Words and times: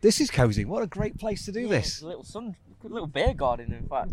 This 0.00 0.20
is 0.20 0.30
cozy. 0.30 0.64
What 0.64 0.82
a 0.82 0.86
great 0.86 1.18
place 1.18 1.44
to 1.46 1.52
do 1.52 1.62
Yeah, 1.62 1.68
this. 1.68 2.02
a 2.02 2.06
little 2.06 2.24
sun, 2.24 2.56
little 2.82 3.06
beer 3.08 3.34
garden, 3.34 3.72
in 3.72 3.88
fact. 3.88 4.12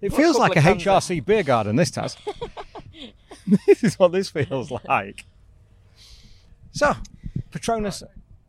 It 0.00 0.12
feels 0.12 0.36
like 0.38 0.56
a. 0.56 0.60
HRC 0.60 1.24
beer 1.24 1.42
garden, 1.42 1.76
this 1.76 1.90
does. 1.90 2.16
this 3.66 3.84
is 3.84 3.98
what 3.98 4.12
this 4.12 4.28
feels 4.30 4.70
like. 4.88 5.24
So, 6.72 6.92
Petronas, 7.50 8.02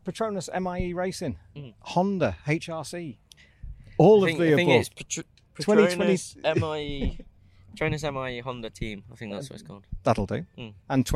Petronas 0.04 0.48
MIE 0.60 0.92
Racing, 0.92 1.38
Honda, 1.80 2.36
HRC, 2.46 3.16
all 3.98 4.22
Mm. 4.22 4.28
I 4.28 4.32
of 4.32 4.38
the 4.38 4.52
I 4.52 4.56
think 4.56 4.68
above. 4.70 4.80
it's 4.80 4.88
Patr- 4.90 5.24
2020 5.60 6.14
Petronas 6.14 6.60
MIE, 6.60 7.18
Petronas 7.74 8.12
MIE 8.14 8.40
Honda 8.40 8.70
team. 8.70 9.04
I 9.10 9.14
think 9.16 9.32
that's 9.32 9.48
what 9.48 9.60
it's 9.60 9.66
called. 9.66 9.86
That'll 10.02 10.26
do. 10.26 10.44
Mm. 10.58 10.74
And 10.90 11.06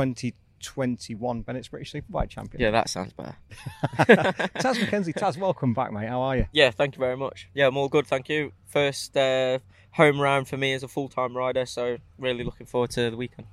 2021 0.60 1.42
Bennett's 1.42 1.68
British 1.68 1.92
Superbike 1.92 2.28
champion. 2.28 2.60
Yeah, 2.60 2.70
that 2.70 2.88
sounds 2.88 3.12
better. 3.12 3.36
Taz 4.58 4.80
Mackenzie, 4.80 5.12
Taz, 5.12 5.36
welcome 5.36 5.74
back, 5.74 5.92
mate. 5.92 6.08
How 6.08 6.20
are 6.22 6.36
you? 6.36 6.46
Yeah, 6.52 6.70
thank 6.70 6.94
you 6.96 7.00
very 7.00 7.16
much. 7.16 7.48
Yeah, 7.54 7.66
I'm 7.66 7.76
all 7.76 7.88
good, 7.88 8.06
thank 8.06 8.28
you. 8.28 8.52
First 8.66 9.16
uh, 9.16 9.58
home 9.92 10.20
round 10.20 10.48
for 10.48 10.56
me 10.56 10.72
as 10.72 10.82
a 10.82 10.88
full 10.88 11.08
time 11.08 11.36
rider, 11.36 11.66
so 11.66 11.98
really 12.18 12.44
looking 12.44 12.66
forward 12.66 12.90
to 12.90 13.10
the 13.10 13.16
weekend. 13.16 13.48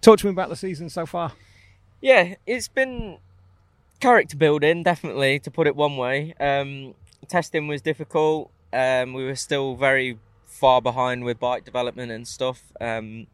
Talk 0.00 0.18
to 0.18 0.26
me 0.26 0.30
about 0.32 0.48
the 0.48 0.56
season 0.56 0.88
so 0.90 1.06
far. 1.06 1.32
Yeah, 2.00 2.34
it's 2.46 2.68
been 2.68 3.18
character 4.00 4.36
building, 4.36 4.82
definitely, 4.82 5.38
to 5.40 5.50
put 5.50 5.66
it 5.66 5.74
one 5.74 5.96
way. 5.96 6.34
Um, 6.38 6.94
testing 7.28 7.68
was 7.68 7.80
difficult. 7.80 8.50
Um, 8.72 9.14
we 9.14 9.24
were 9.24 9.36
still 9.36 9.76
very 9.76 10.18
far 10.46 10.82
behind 10.82 11.24
with 11.24 11.38
bike 11.38 11.64
development 11.64 12.12
and 12.12 12.28
stuff. 12.28 12.62
Um, 12.80 13.26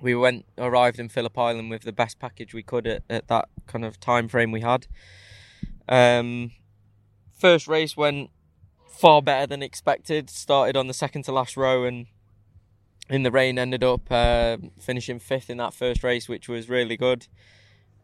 we 0.00 0.14
went 0.14 0.44
arrived 0.58 0.98
in 0.98 1.08
Phillip 1.08 1.36
Island 1.38 1.70
with 1.70 1.82
the 1.82 1.92
best 1.92 2.18
package 2.18 2.52
we 2.54 2.62
could 2.62 2.86
at, 2.86 3.02
at 3.08 3.28
that 3.28 3.48
kind 3.66 3.84
of 3.84 4.00
time 4.00 4.28
frame 4.28 4.52
we 4.52 4.60
had. 4.60 4.86
Um, 5.88 6.52
first 7.32 7.68
race 7.68 7.96
went 7.96 8.30
far 8.88 9.22
better 9.22 9.46
than 9.46 9.62
expected. 9.62 10.30
Started 10.30 10.76
on 10.76 10.86
the 10.86 10.94
second 10.94 11.22
to 11.24 11.32
last 11.32 11.56
row 11.56 11.84
and 11.84 12.06
in 13.08 13.22
the 13.22 13.30
rain 13.30 13.58
ended 13.58 13.84
up 13.84 14.10
uh, 14.10 14.56
finishing 14.80 15.18
fifth 15.18 15.50
in 15.50 15.58
that 15.58 15.74
first 15.74 16.02
race, 16.02 16.28
which 16.28 16.48
was 16.48 16.68
really 16.68 16.96
good. 16.96 17.26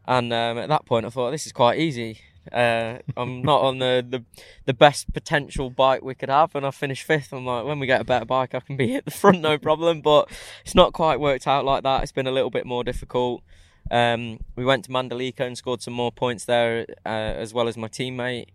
And 0.06 0.33
um, 0.33 0.59
at 0.59 0.69
that 0.69 0.87
point, 0.87 1.06
I 1.06 1.11
thought 1.11 1.31
this 1.31 1.47
is 1.47 1.53
quite 1.53 1.78
easy. 1.78 2.20
Uh, 2.53 2.98
I'm 3.17 3.43
not 3.43 3.62
on 3.62 3.79
the, 3.79 4.05
the 4.09 4.25
the 4.67 4.75
best 4.75 5.12
potential 5.12 5.70
bike 5.70 6.03
we 6.03 6.15
could 6.15 6.29
have, 6.29 6.55
and 6.55 6.67
I 6.67 6.70
finished 6.70 7.05
fifth. 7.05 7.33
I'm 7.33 7.47
like, 7.47 7.65
when 7.65 7.79
we 7.79 7.87
get 7.87 8.01
a 8.01 8.05
better 8.05 8.25
bike, 8.25 8.55
I 8.55 8.61
can 8.61 8.77
be 8.77 8.97
at 8.97 9.05
the 9.05 9.11
front, 9.11 9.41
no 9.41 9.59
problem. 9.59 10.01
But 10.01 10.29
it's 10.65 10.75
not 10.75 10.93
quite 10.93 11.21
worked 11.21 11.47
out 11.47 11.65
like 11.65 11.83
that. 11.83 12.03
It's 12.03 12.12
been 12.12 12.27
a 12.27 12.33
little 12.33 12.51
bit 12.51 12.67
more 12.67 12.84
difficult. 12.84 13.43
Um, 13.91 14.41
we 14.56 14.65
went 14.65 14.84
to 14.84 14.91
Mandalika 14.91 15.41
and 15.41 15.56
scored 15.56 15.83
some 15.83 15.95
more 15.95 16.12
points 16.12 16.45
there, 16.45 16.87
uh, 17.05 17.09
as 17.09 17.53
well 17.53 17.69
as 17.69 17.77
my 17.77 17.89
teammate. 17.89 18.47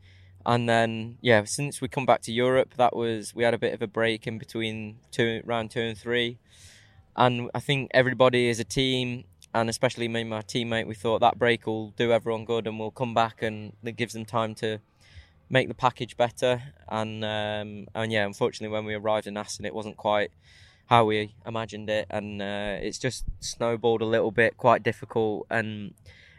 And 0.46 0.70
then, 0.70 1.18
yeah, 1.22 1.44
since 1.46 1.82
we 1.82 1.88
come 1.88 2.06
back 2.06 2.22
to 2.22 2.32
Europe, 2.32 2.76
that 2.78 2.96
was 2.96 3.34
we 3.34 3.44
had 3.44 3.56
a 3.56 3.58
bit 3.58 3.74
of 3.74 3.82
a 3.82 3.88
break 3.88 4.28
in 4.28 4.38
between 4.38 4.98
two 5.12 5.42
round 5.44 5.72
two 5.72 5.82
and 5.82 5.98
three, 5.98 6.38
and 7.16 7.50
I 7.56 7.60
think 7.60 7.90
everybody 7.94 8.50
as 8.50 8.60
a 8.60 8.64
team, 8.64 9.24
and 9.56 9.70
especially 9.70 10.08
me 10.08 10.22
and 10.22 10.30
my 10.30 10.42
teammate, 10.42 10.86
we 10.86 10.94
thought 10.94 11.20
that 11.22 11.40
break 11.40 11.66
will 11.66 11.92
do 11.92 12.12
everyone 12.12 12.46
good, 12.46 12.68
and 12.68 12.80
we'll 12.80 12.92
come 12.92 13.14
back, 13.14 13.42
and 13.42 13.74
it 13.84 13.96
gives 13.96 14.14
them 14.14 14.26
time 14.26 14.54
to 14.56 14.80
make 15.50 15.68
the 15.68 15.74
package 15.74 16.18
better. 16.18 16.62
And 16.90 17.24
um, 17.24 17.88
and 17.96 18.12
yeah, 18.12 18.26
unfortunately, 18.26 18.74
when 18.74 18.86
we 18.86 18.94
arrived 18.94 19.28
in 19.28 19.38
Assen, 19.38 19.66
it 19.66 19.74
wasn't 19.74 19.98
quite 19.98 20.32
how 20.88 21.06
we 21.06 21.34
imagined 21.48 21.90
it, 21.90 22.06
and 22.10 22.42
uh, 22.42 22.76
it's 22.80 23.00
just 23.00 23.24
snowballed 23.40 24.02
a 24.02 24.06
little 24.06 24.32
bit, 24.32 24.58
quite 24.58 24.84
difficult, 24.84 25.48
and 25.50 25.94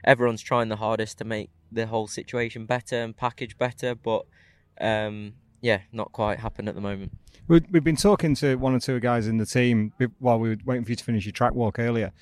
everyone's 0.04 0.42
trying 0.42 0.68
the 0.68 0.76
hardest 0.76 1.18
to 1.18 1.24
make 1.24 1.50
the 1.72 1.86
whole 1.86 2.06
situation 2.06 2.64
better 2.66 2.96
and 3.02 3.16
package 3.16 3.58
better, 3.58 3.94
but 3.96 4.24
um, 4.80 5.32
yeah, 5.60 5.80
not 5.90 6.12
quite 6.12 6.38
happened 6.38 6.68
at 6.68 6.74
the 6.76 6.80
moment. 6.80 7.10
We- 7.48 7.62
We've 7.72 7.82
been 7.82 7.96
talking 7.96 8.36
to 8.36 8.54
one 8.56 8.72
or 8.74 8.78
two 8.78 9.00
guys 9.00 9.26
in 9.26 9.38
the 9.38 9.46
team 9.46 9.92
while 10.20 10.38
we 10.38 10.50
were 10.50 10.58
waiting 10.64 10.84
for 10.84 10.90
you 10.92 10.96
to 10.96 11.04
finish 11.04 11.24
your 11.24 11.32
track 11.32 11.54
walk 11.54 11.78
earlier, 11.80 12.12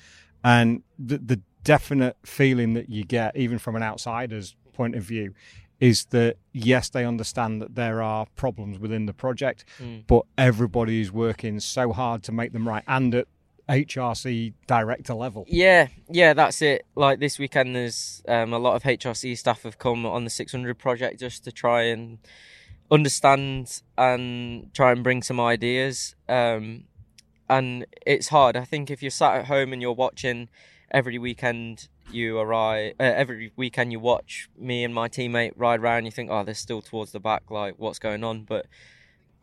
and 0.45 0.83
the, 0.99 1.17
the 1.17 1.41
definite 1.63 2.15
feeling 2.23 2.73
that 2.75 2.87
you 2.89 3.03
get, 3.03 3.35
even 3.35 3.57
from 3.57 3.75
an 3.75 3.83
outsider's 3.83 4.55
point 4.73 4.95
of 4.95 5.03
view, 5.03 5.33
is 5.79 6.05
that 6.11 6.37
yes, 6.53 6.87
they 6.89 7.03
understand 7.03 7.61
that 7.61 7.75
there 7.75 8.01
are 8.01 8.27
problems 8.35 8.77
within 8.79 9.07
the 9.07 9.13
project, 9.13 9.65
Mm. 9.81 10.03
but 10.07 10.23
everybody 10.37 11.01
is 11.01 11.11
working 11.11 11.59
so 11.59 11.91
hard 11.91 12.21
to 12.23 12.31
make 12.31 12.53
them 12.53 12.67
right, 12.67 12.83
and 12.87 13.13
at 13.15 13.27
HRC 13.67 14.53
director 14.67 15.15
level. 15.15 15.43
Yeah, 15.47 15.87
yeah, 16.07 16.33
that's 16.33 16.61
it. 16.61 16.85
Like 16.93 17.19
this 17.19 17.39
weekend, 17.39 17.75
there's 17.75 18.21
um, 18.27 18.53
a 18.53 18.59
lot 18.59 18.75
of 18.75 18.83
HRC 18.83 19.35
staff 19.37 19.63
have 19.63 19.79
come 19.79 20.05
on 20.05 20.23
the 20.23 20.29
600 20.29 20.77
project 20.77 21.19
just 21.19 21.43
to 21.45 21.51
try 21.51 21.81
and 21.83 22.19
understand 22.91 23.81
and 23.97 24.71
try 24.73 24.91
and 24.91 25.03
bring 25.03 25.23
some 25.23 25.39
ideas. 25.39 26.15
Um, 26.29 26.83
and 27.49 27.85
it's 28.05 28.29
hard. 28.29 28.55
I 28.55 28.65
think 28.65 28.89
if 28.89 29.01
you're 29.01 29.11
sat 29.11 29.35
at 29.35 29.45
home 29.45 29.73
and 29.73 29.81
you're 29.81 29.93
watching 29.93 30.49
every 30.91 31.17
weekend, 31.17 31.87
you 32.11 32.37
arrive 32.37 32.93
uh, 32.99 33.03
every 33.03 33.51
weekend 33.55 33.91
you 33.91 33.99
watch 33.99 34.49
me 34.57 34.83
and 34.83 34.93
my 34.93 35.07
teammate 35.09 35.53
ride 35.55 35.79
around. 35.79 36.05
You 36.05 36.11
think, 36.11 36.29
oh, 36.31 36.43
they're 36.43 36.53
still 36.53 36.81
towards 36.81 37.11
the 37.11 37.19
back. 37.19 37.49
Like, 37.49 37.75
what's 37.77 37.99
going 37.99 38.23
on? 38.23 38.43
But 38.43 38.67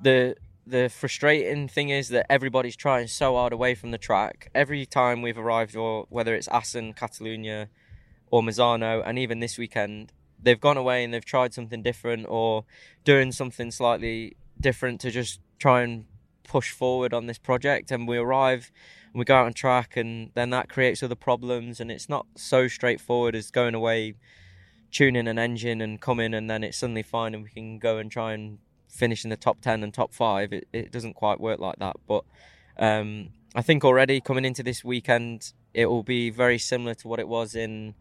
the 0.00 0.36
the 0.66 0.88
frustrating 0.88 1.68
thing 1.68 1.88
is 1.88 2.08
that 2.10 2.30
everybody's 2.30 2.76
trying 2.76 3.08
so 3.08 3.34
hard 3.34 3.52
away 3.52 3.74
from 3.74 3.90
the 3.90 3.98
track. 3.98 4.48
Every 4.54 4.86
time 4.86 5.22
we've 5.22 5.38
arrived, 5.38 5.74
or 5.76 6.06
whether 6.08 6.34
it's 6.34 6.48
Assen, 6.48 6.94
Catalunya, 6.94 7.66
or 8.30 8.42
Misano, 8.42 9.02
and 9.04 9.18
even 9.18 9.40
this 9.40 9.58
weekend, 9.58 10.12
they've 10.40 10.60
gone 10.60 10.76
away 10.76 11.04
and 11.04 11.12
they've 11.12 11.24
tried 11.24 11.52
something 11.52 11.82
different 11.82 12.26
or 12.28 12.64
doing 13.04 13.32
something 13.32 13.70
slightly 13.70 14.36
different 14.60 15.00
to 15.00 15.10
just 15.10 15.40
try 15.58 15.82
and 15.82 16.04
push 16.44 16.70
forward 16.70 17.14
on 17.14 17.26
this 17.26 17.38
project. 17.38 17.90
And 17.90 18.06
we 18.06 18.18
arrive 18.18 18.70
and 19.12 19.18
we 19.18 19.24
go 19.24 19.36
out 19.36 19.46
on 19.46 19.52
track, 19.52 19.96
and 19.96 20.30
then 20.34 20.50
that 20.50 20.68
creates 20.68 21.02
other 21.02 21.14
problems. 21.14 21.80
And 21.80 21.90
it's 21.90 22.08
not 22.08 22.26
so 22.36 22.68
straightforward 22.68 23.34
as 23.34 23.50
going 23.50 23.74
away, 23.74 24.14
tuning 24.90 25.28
an 25.28 25.38
engine, 25.38 25.80
and 25.80 26.00
coming, 26.00 26.34
and 26.34 26.48
then 26.48 26.64
it's 26.64 26.78
suddenly 26.78 27.02
fine, 27.02 27.34
and 27.34 27.42
we 27.42 27.50
can 27.50 27.78
go 27.78 27.98
and 27.98 28.10
try 28.10 28.32
and 28.32 28.58
finish 28.92 29.24
in 29.24 29.30
the 29.30 29.36
top 29.36 29.60
10 29.62 29.82
and 29.82 29.92
top 29.92 30.12
5 30.12 30.52
it, 30.52 30.68
it 30.72 30.92
doesn't 30.92 31.14
quite 31.14 31.40
work 31.40 31.58
like 31.58 31.76
that 31.78 31.96
but 32.06 32.24
um, 32.78 33.30
i 33.54 33.62
think 33.62 33.84
already 33.84 34.20
coming 34.20 34.44
into 34.44 34.62
this 34.62 34.84
weekend 34.84 35.54
it 35.72 35.86
will 35.86 36.02
be 36.02 36.28
very 36.28 36.58
similar 36.58 36.94
to 36.94 37.08
what 37.08 37.18
it 37.18 37.26
was 37.26 37.54
in 37.54 37.94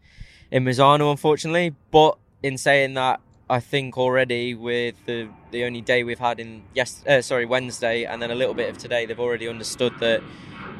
in 0.50 0.64
Misano 0.64 1.10
unfortunately 1.10 1.74
but 1.90 2.18
in 2.42 2.58
saying 2.58 2.92
that 2.94 3.20
I 3.52 3.60
think 3.60 3.98
already 3.98 4.54
with 4.54 4.94
the 5.06 5.28
the 5.50 5.64
only 5.64 5.80
day 5.80 6.04
we've 6.04 6.18
had 6.18 6.40
in 6.40 6.62
yes 6.74 7.04
uh, 7.06 7.20
sorry 7.20 7.46
Wednesday 7.46 8.04
and 8.04 8.20
then 8.20 8.30
a 8.30 8.34
little 8.34 8.54
bit 8.54 8.68
of 8.70 8.78
today 8.78 9.06
they've 9.06 9.20
already 9.20 9.48
understood 9.48 9.92
that 10.00 10.20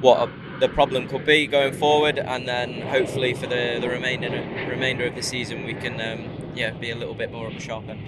what 0.01 0.29
a, 0.29 0.59
the 0.59 0.69
problem 0.69 1.07
could 1.07 1.25
be 1.25 1.47
going 1.47 1.75
forward 1.75 2.19
and 2.19 2.49
then 2.49 2.81
hopefully 2.81 3.35
for 3.35 3.47
the 3.47 3.79
the 3.81 3.89
remainder 3.89 4.31
remainder 4.69 5.05
of 5.07 5.15
the 5.15 5.23
season 5.23 5.65
we 5.65 5.75
can 5.75 6.01
um, 6.01 6.53
yeah 6.55 6.71
be 6.71 6.91
a 6.91 6.97
little 6.97 7.15
bit 7.15 7.31
more 7.31 7.47
on 7.47 7.55
the 7.55 7.61
sharp 7.61 7.89
end 7.89 8.01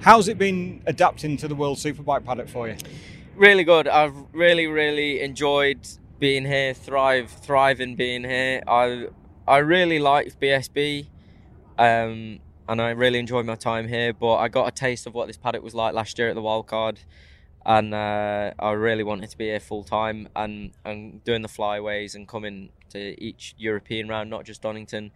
How's 0.00 0.28
it 0.28 0.36
been 0.36 0.82
adapting 0.84 1.38
to 1.38 1.48
the 1.48 1.54
World 1.54 1.78
Superbike 1.78 2.26
paddock 2.26 2.48
for 2.48 2.68
you? 2.68 2.76
really 3.36 3.64
good. 3.64 3.88
I've 3.88 4.14
really, 4.32 4.66
really 4.66 5.22
enjoyed 5.22 5.88
being 6.18 6.44
here. 6.44 6.74
Thrive, 6.74 7.30
thriving 7.30 7.96
being 7.96 8.22
here. 8.22 8.62
I, 8.66 9.06
I 9.48 9.58
really 9.58 9.98
liked 9.98 10.38
BSB, 10.40 11.06
um, 11.78 12.40
and 12.68 12.80
I 12.80 12.90
really 12.90 13.18
enjoyed 13.18 13.46
my 13.46 13.54
time 13.54 13.88
here. 13.88 14.12
But 14.12 14.36
I 14.36 14.48
got 14.48 14.68
a 14.68 14.70
taste 14.70 15.06
of 15.06 15.14
what 15.14 15.26
this 15.26 15.36
paddock 15.36 15.62
was 15.62 15.74
like 15.74 15.94
last 15.94 16.18
year 16.18 16.28
at 16.28 16.34
the 16.34 16.42
Wildcard, 16.42 16.98
and 17.64 17.94
uh, 17.94 18.52
I 18.58 18.70
really 18.72 19.04
wanted 19.04 19.30
to 19.30 19.38
be 19.38 19.46
here 19.46 19.60
full 19.60 19.84
time 19.84 20.28
and 20.34 20.72
and 20.84 21.22
doing 21.24 21.42
the 21.42 21.48
flyways 21.48 22.14
and 22.14 22.28
coming 22.28 22.70
to 22.90 23.22
each 23.22 23.54
European 23.58 24.08
round, 24.08 24.30
not 24.30 24.44
just 24.44 24.62
Donington. 24.62 25.10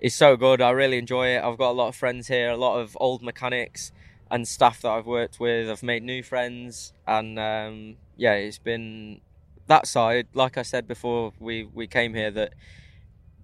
Is 0.00 0.16
so 0.16 0.36
good. 0.36 0.60
I 0.60 0.70
really 0.70 0.98
enjoy 0.98 1.28
it. 1.28 1.44
I've 1.44 1.58
got 1.58 1.70
a 1.70 1.78
lot 1.78 1.86
of 1.86 1.94
friends 1.94 2.26
here, 2.26 2.50
a 2.50 2.56
lot 2.56 2.80
of 2.80 2.96
old 2.98 3.22
mechanics 3.22 3.92
and 4.32 4.48
staff 4.48 4.82
that 4.82 4.90
I've 4.90 5.06
worked 5.06 5.38
with. 5.38 5.70
I've 5.70 5.84
made 5.84 6.02
new 6.02 6.24
friends, 6.24 6.92
and 7.06 7.38
um, 7.38 7.96
yeah, 8.16 8.32
it's 8.32 8.58
been 8.58 9.20
that 9.68 9.86
side. 9.86 10.26
Like 10.34 10.58
I 10.58 10.62
said 10.62 10.88
before, 10.88 11.32
we 11.38 11.68
we 11.72 11.86
came 11.86 12.14
here 12.14 12.32
that 12.32 12.54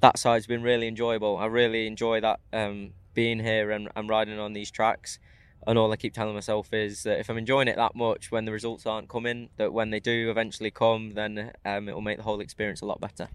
that 0.00 0.19
side's 0.19 0.46
been 0.46 0.62
really 0.62 0.88
enjoyable. 0.88 1.37
I 1.37 1.46
really 1.46 1.87
enjoy 1.87 2.20
that 2.20 2.40
um, 2.52 2.93
being 3.19 3.41
here 3.41 3.73
and, 3.73 3.88
and 3.97 4.09
riding 4.09 4.38
on 4.38 4.53
these 4.53 4.70
tracks. 4.70 5.19
And 5.67 5.76
all 5.76 5.91
I 5.91 5.97
keep 5.97 6.15
telling 6.15 6.35
myself 6.35 6.73
is 6.73 7.03
that 7.03 7.19
if 7.19 7.29
I'm 7.29 7.37
enjoying 7.37 7.67
it 7.67 7.75
that 7.75 7.97
much, 7.97 8.31
when 8.31 8.44
the 8.44 8.53
results 8.53 8.87
aren't 8.87 9.09
coming, 9.09 9.49
that 9.56 9.73
when 9.73 9.91
they 9.91 9.99
do 9.99 10.31
eventually 10.31 10.70
come, 10.70 11.15
then 11.15 11.50
um, 11.65 11.88
it 11.88 11.94
will 11.94 12.00
make 12.00 12.19
the 12.19 12.23
whole 12.23 12.38
experience 12.38 12.81
a 12.81 12.85
lot 12.85 13.00
better. 13.00 13.26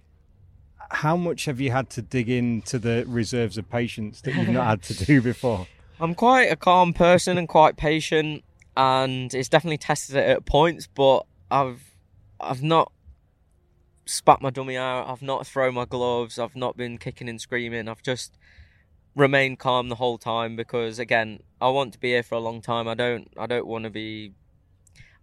How 0.89 1.17
much 1.17 1.43
have 1.43 1.59
you 1.59 1.71
had 1.71 1.89
to 1.89 2.01
dig 2.01 2.29
into 2.29 2.79
the 2.79 3.03
reserves 3.09 3.57
of 3.57 3.69
patience 3.69 4.21
that 4.21 4.35
you've 4.35 4.47
not 4.47 4.67
had 4.67 4.83
to 4.83 5.05
do 5.05 5.21
before? 5.33 5.67
I'm 5.99 6.15
quite 6.15 6.49
a 6.49 6.55
calm 6.55 6.93
person 6.93 7.37
and 7.37 7.49
quite 7.49 7.75
patient, 7.75 8.45
and 8.77 9.33
it's 9.33 9.49
definitely 9.49 9.79
tested 9.79 10.15
it 10.15 10.29
at 10.29 10.45
points. 10.45 10.87
But 10.87 11.25
I've 11.51 11.83
I've 12.39 12.63
not 12.63 12.89
spat 14.05 14.41
my 14.41 14.49
dummy 14.49 14.77
out. 14.77 15.09
I've 15.09 15.21
not 15.21 15.45
thrown 15.45 15.73
my 15.73 15.83
gloves. 15.83 16.39
I've 16.39 16.55
not 16.55 16.77
been 16.77 16.97
kicking 16.97 17.27
and 17.27 17.41
screaming. 17.41 17.89
I've 17.89 18.01
just 18.01 18.37
remain 19.15 19.55
calm 19.55 19.89
the 19.89 19.95
whole 19.95 20.17
time 20.17 20.55
because 20.55 20.99
again, 20.99 21.39
I 21.61 21.69
want 21.69 21.93
to 21.93 21.99
be 21.99 22.09
here 22.09 22.23
for 22.23 22.35
a 22.35 22.39
long 22.39 22.61
time. 22.61 22.87
I 22.87 22.93
don't 22.93 23.29
I 23.37 23.45
don't 23.45 23.67
want 23.67 23.83
to 23.83 23.89
be 23.89 24.33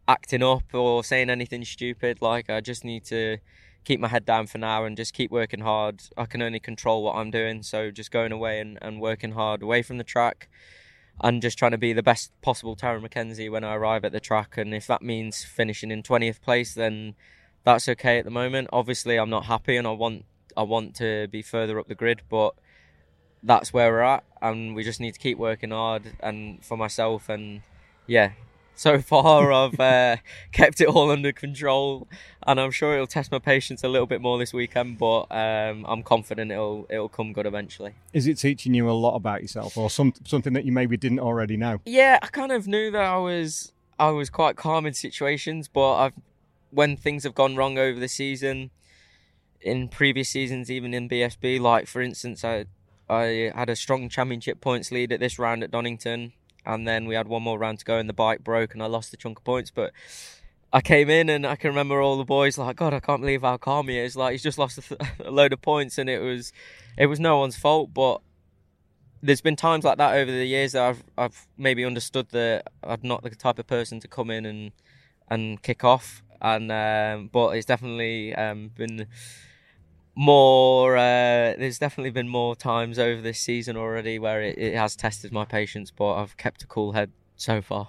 acting 0.06 0.42
up 0.42 0.74
or 0.74 1.04
saying 1.04 1.30
anything 1.30 1.64
stupid. 1.64 2.20
Like 2.20 2.50
I 2.50 2.60
just 2.60 2.84
need 2.84 3.04
to 3.06 3.38
keep 3.84 4.00
my 4.00 4.08
head 4.08 4.24
down 4.24 4.46
for 4.46 4.58
now 4.58 4.84
and 4.84 4.96
just 4.96 5.14
keep 5.14 5.30
working 5.30 5.60
hard. 5.60 6.02
I 6.16 6.26
can 6.26 6.42
only 6.42 6.60
control 6.60 7.02
what 7.02 7.16
I'm 7.16 7.30
doing, 7.30 7.62
so 7.62 7.90
just 7.90 8.10
going 8.10 8.32
away 8.32 8.60
and, 8.60 8.78
and 8.82 9.00
working 9.00 9.32
hard 9.32 9.62
away 9.62 9.82
from 9.82 9.98
the 9.98 10.04
track 10.04 10.48
and 11.22 11.42
just 11.42 11.58
trying 11.58 11.72
to 11.72 11.78
be 11.78 11.92
the 11.92 12.02
best 12.02 12.32
possible 12.40 12.76
Tarran 12.76 13.02
Mackenzie 13.02 13.48
when 13.48 13.64
I 13.64 13.74
arrive 13.74 14.04
at 14.04 14.12
the 14.12 14.20
track. 14.20 14.56
And 14.56 14.74
if 14.74 14.86
that 14.86 15.02
means 15.02 15.44
finishing 15.44 15.90
in 15.90 16.02
20th 16.02 16.40
place, 16.40 16.74
then 16.74 17.14
that's 17.64 17.88
okay 17.88 18.18
at 18.18 18.24
the 18.24 18.30
moment. 18.30 18.68
Obviously, 18.72 19.16
I'm 19.16 19.30
not 19.30 19.44
happy 19.44 19.76
and 19.76 19.86
I 19.86 19.92
want 19.92 20.24
I 20.56 20.62
want 20.64 20.96
to 20.96 21.28
be 21.28 21.42
further 21.42 21.78
up 21.78 21.88
the 21.88 21.94
grid, 21.94 22.22
but 22.28 22.54
that's 23.42 23.72
where 23.72 23.90
we're 23.90 24.00
at, 24.00 24.24
and 24.42 24.74
we 24.74 24.82
just 24.82 25.00
need 25.00 25.14
to 25.14 25.20
keep 25.20 25.38
working 25.38 25.70
hard. 25.70 26.12
And 26.20 26.64
for 26.64 26.76
myself, 26.76 27.28
and 27.28 27.62
yeah, 28.06 28.32
so 28.74 29.00
far 29.02 29.52
I've 29.52 29.78
uh, 29.78 30.16
kept 30.52 30.80
it 30.80 30.88
all 30.88 31.10
under 31.10 31.32
control, 31.32 32.08
and 32.46 32.60
I'm 32.60 32.70
sure 32.70 32.94
it'll 32.94 33.06
test 33.06 33.30
my 33.30 33.38
patience 33.38 33.84
a 33.84 33.88
little 33.88 34.06
bit 34.06 34.20
more 34.20 34.38
this 34.38 34.52
weekend. 34.52 34.98
But 34.98 35.22
um, 35.30 35.84
I'm 35.88 36.02
confident 36.02 36.50
it'll 36.50 36.86
it'll 36.90 37.08
come 37.08 37.32
good 37.32 37.46
eventually. 37.46 37.94
Is 38.12 38.26
it 38.26 38.38
teaching 38.38 38.74
you 38.74 38.88
a 38.90 38.92
lot 38.92 39.14
about 39.16 39.42
yourself, 39.42 39.76
or 39.76 39.90
some 39.90 40.12
something 40.24 40.52
that 40.54 40.64
you 40.64 40.72
maybe 40.72 40.96
didn't 40.96 41.20
already 41.20 41.56
know? 41.56 41.80
Yeah, 41.84 42.18
I 42.22 42.26
kind 42.28 42.52
of 42.52 42.66
knew 42.66 42.90
that 42.90 43.04
I 43.04 43.18
was 43.18 43.72
I 43.98 44.10
was 44.10 44.30
quite 44.30 44.56
calm 44.56 44.86
in 44.86 44.94
situations, 44.94 45.68
but 45.68 45.94
I've 45.96 46.14
when 46.70 46.96
things 46.96 47.24
have 47.24 47.34
gone 47.34 47.56
wrong 47.56 47.78
over 47.78 47.98
the 47.98 48.08
season, 48.08 48.70
in 49.60 49.88
previous 49.88 50.28
seasons, 50.28 50.70
even 50.70 50.94
in 50.94 51.08
BSB, 51.08 51.60
like 51.60 51.86
for 51.86 52.00
instance, 52.00 52.44
I 52.44 52.66
I 53.10 53.52
had 53.54 53.68
a 53.68 53.76
strong 53.76 54.08
championship 54.08 54.60
points 54.60 54.92
lead 54.92 55.10
at 55.12 55.18
this 55.18 55.38
round 55.38 55.64
at 55.64 55.72
Donington, 55.72 56.32
and 56.64 56.86
then 56.86 57.06
we 57.06 57.16
had 57.16 57.26
one 57.26 57.42
more 57.42 57.58
round 57.58 57.80
to 57.80 57.84
go, 57.84 57.98
and 57.98 58.08
the 58.08 58.14
bike 58.14 58.44
broke, 58.44 58.72
and 58.72 58.82
I 58.82 58.86
lost 58.86 59.10
the 59.10 59.16
chunk 59.16 59.38
of 59.40 59.44
points. 59.44 59.72
But 59.72 59.92
I 60.72 60.80
came 60.80 61.10
in, 61.10 61.28
and 61.28 61.44
I 61.44 61.56
can 61.56 61.70
remember 61.70 62.00
all 62.00 62.16
the 62.16 62.24
boys 62.24 62.56
like, 62.56 62.76
"God, 62.76 62.94
I 62.94 63.00
can't 63.00 63.20
believe 63.20 63.42
how 63.42 63.56
calm 63.56 63.88
he 63.88 63.98
is! 63.98 64.14
Like 64.14 64.32
he's 64.32 64.42
just 64.42 64.58
lost 64.58 64.78
a, 64.78 64.82
th- 64.82 65.00
a 65.24 65.30
load 65.30 65.52
of 65.52 65.60
points, 65.60 65.98
and 65.98 66.08
it 66.08 66.20
was 66.20 66.52
it 66.96 67.06
was 67.06 67.18
no 67.18 67.38
one's 67.38 67.56
fault." 67.56 67.92
But 67.92 68.20
there's 69.22 69.40
been 69.40 69.56
times 69.56 69.84
like 69.84 69.98
that 69.98 70.14
over 70.14 70.30
the 70.30 70.46
years 70.46 70.72
that 70.72 70.82
I've 70.84 71.02
I've 71.18 71.48
maybe 71.58 71.84
understood 71.84 72.28
that 72.30 72.68
I'm 72.84 73.00
not 73.02 73.24
the 73.24 73.30
type 73.30 73.58
of 73.58 73.66
person 73.66 73.98
to 74.00 74.08
come 74.08 74.30
in 74.30 74.46
and 74.46 74.70
and 75.28 75.60
kick 75.62 75.82
off, 75.82 76.22
and 76.40 76.70
um, 76.70 77.28
but 77.32 77.56
it's 77.56 77.66
definitely 77.66 78.34
um, 78.36 78.70
been 78.76 79.08
more 80.20 80.98
uh, 80.98 81.54
there's 81.58 81.78
definitely 81.78 82.10
been 82.10 82.28
more 82.28 82.54
times 82.54 82.98
over 82.98 83.22
this 83.22 83.38
season 83.38 83.76
already 83.76 84.18
where 84.18 84.42
it, 84.42 84.58
it, 84.58 84.74
has 84.74 84.94
tested 84.94 85.32
my 85.32 85.46
patience 85.46 85.90
but 85.90 86.12
i've 86.14 86.36
kept 86.36 86.62
a 86.62 86.66
cool 86.66 86.92
head 86.92 87.10
so 87.36 87.62
far. 87.62 87.88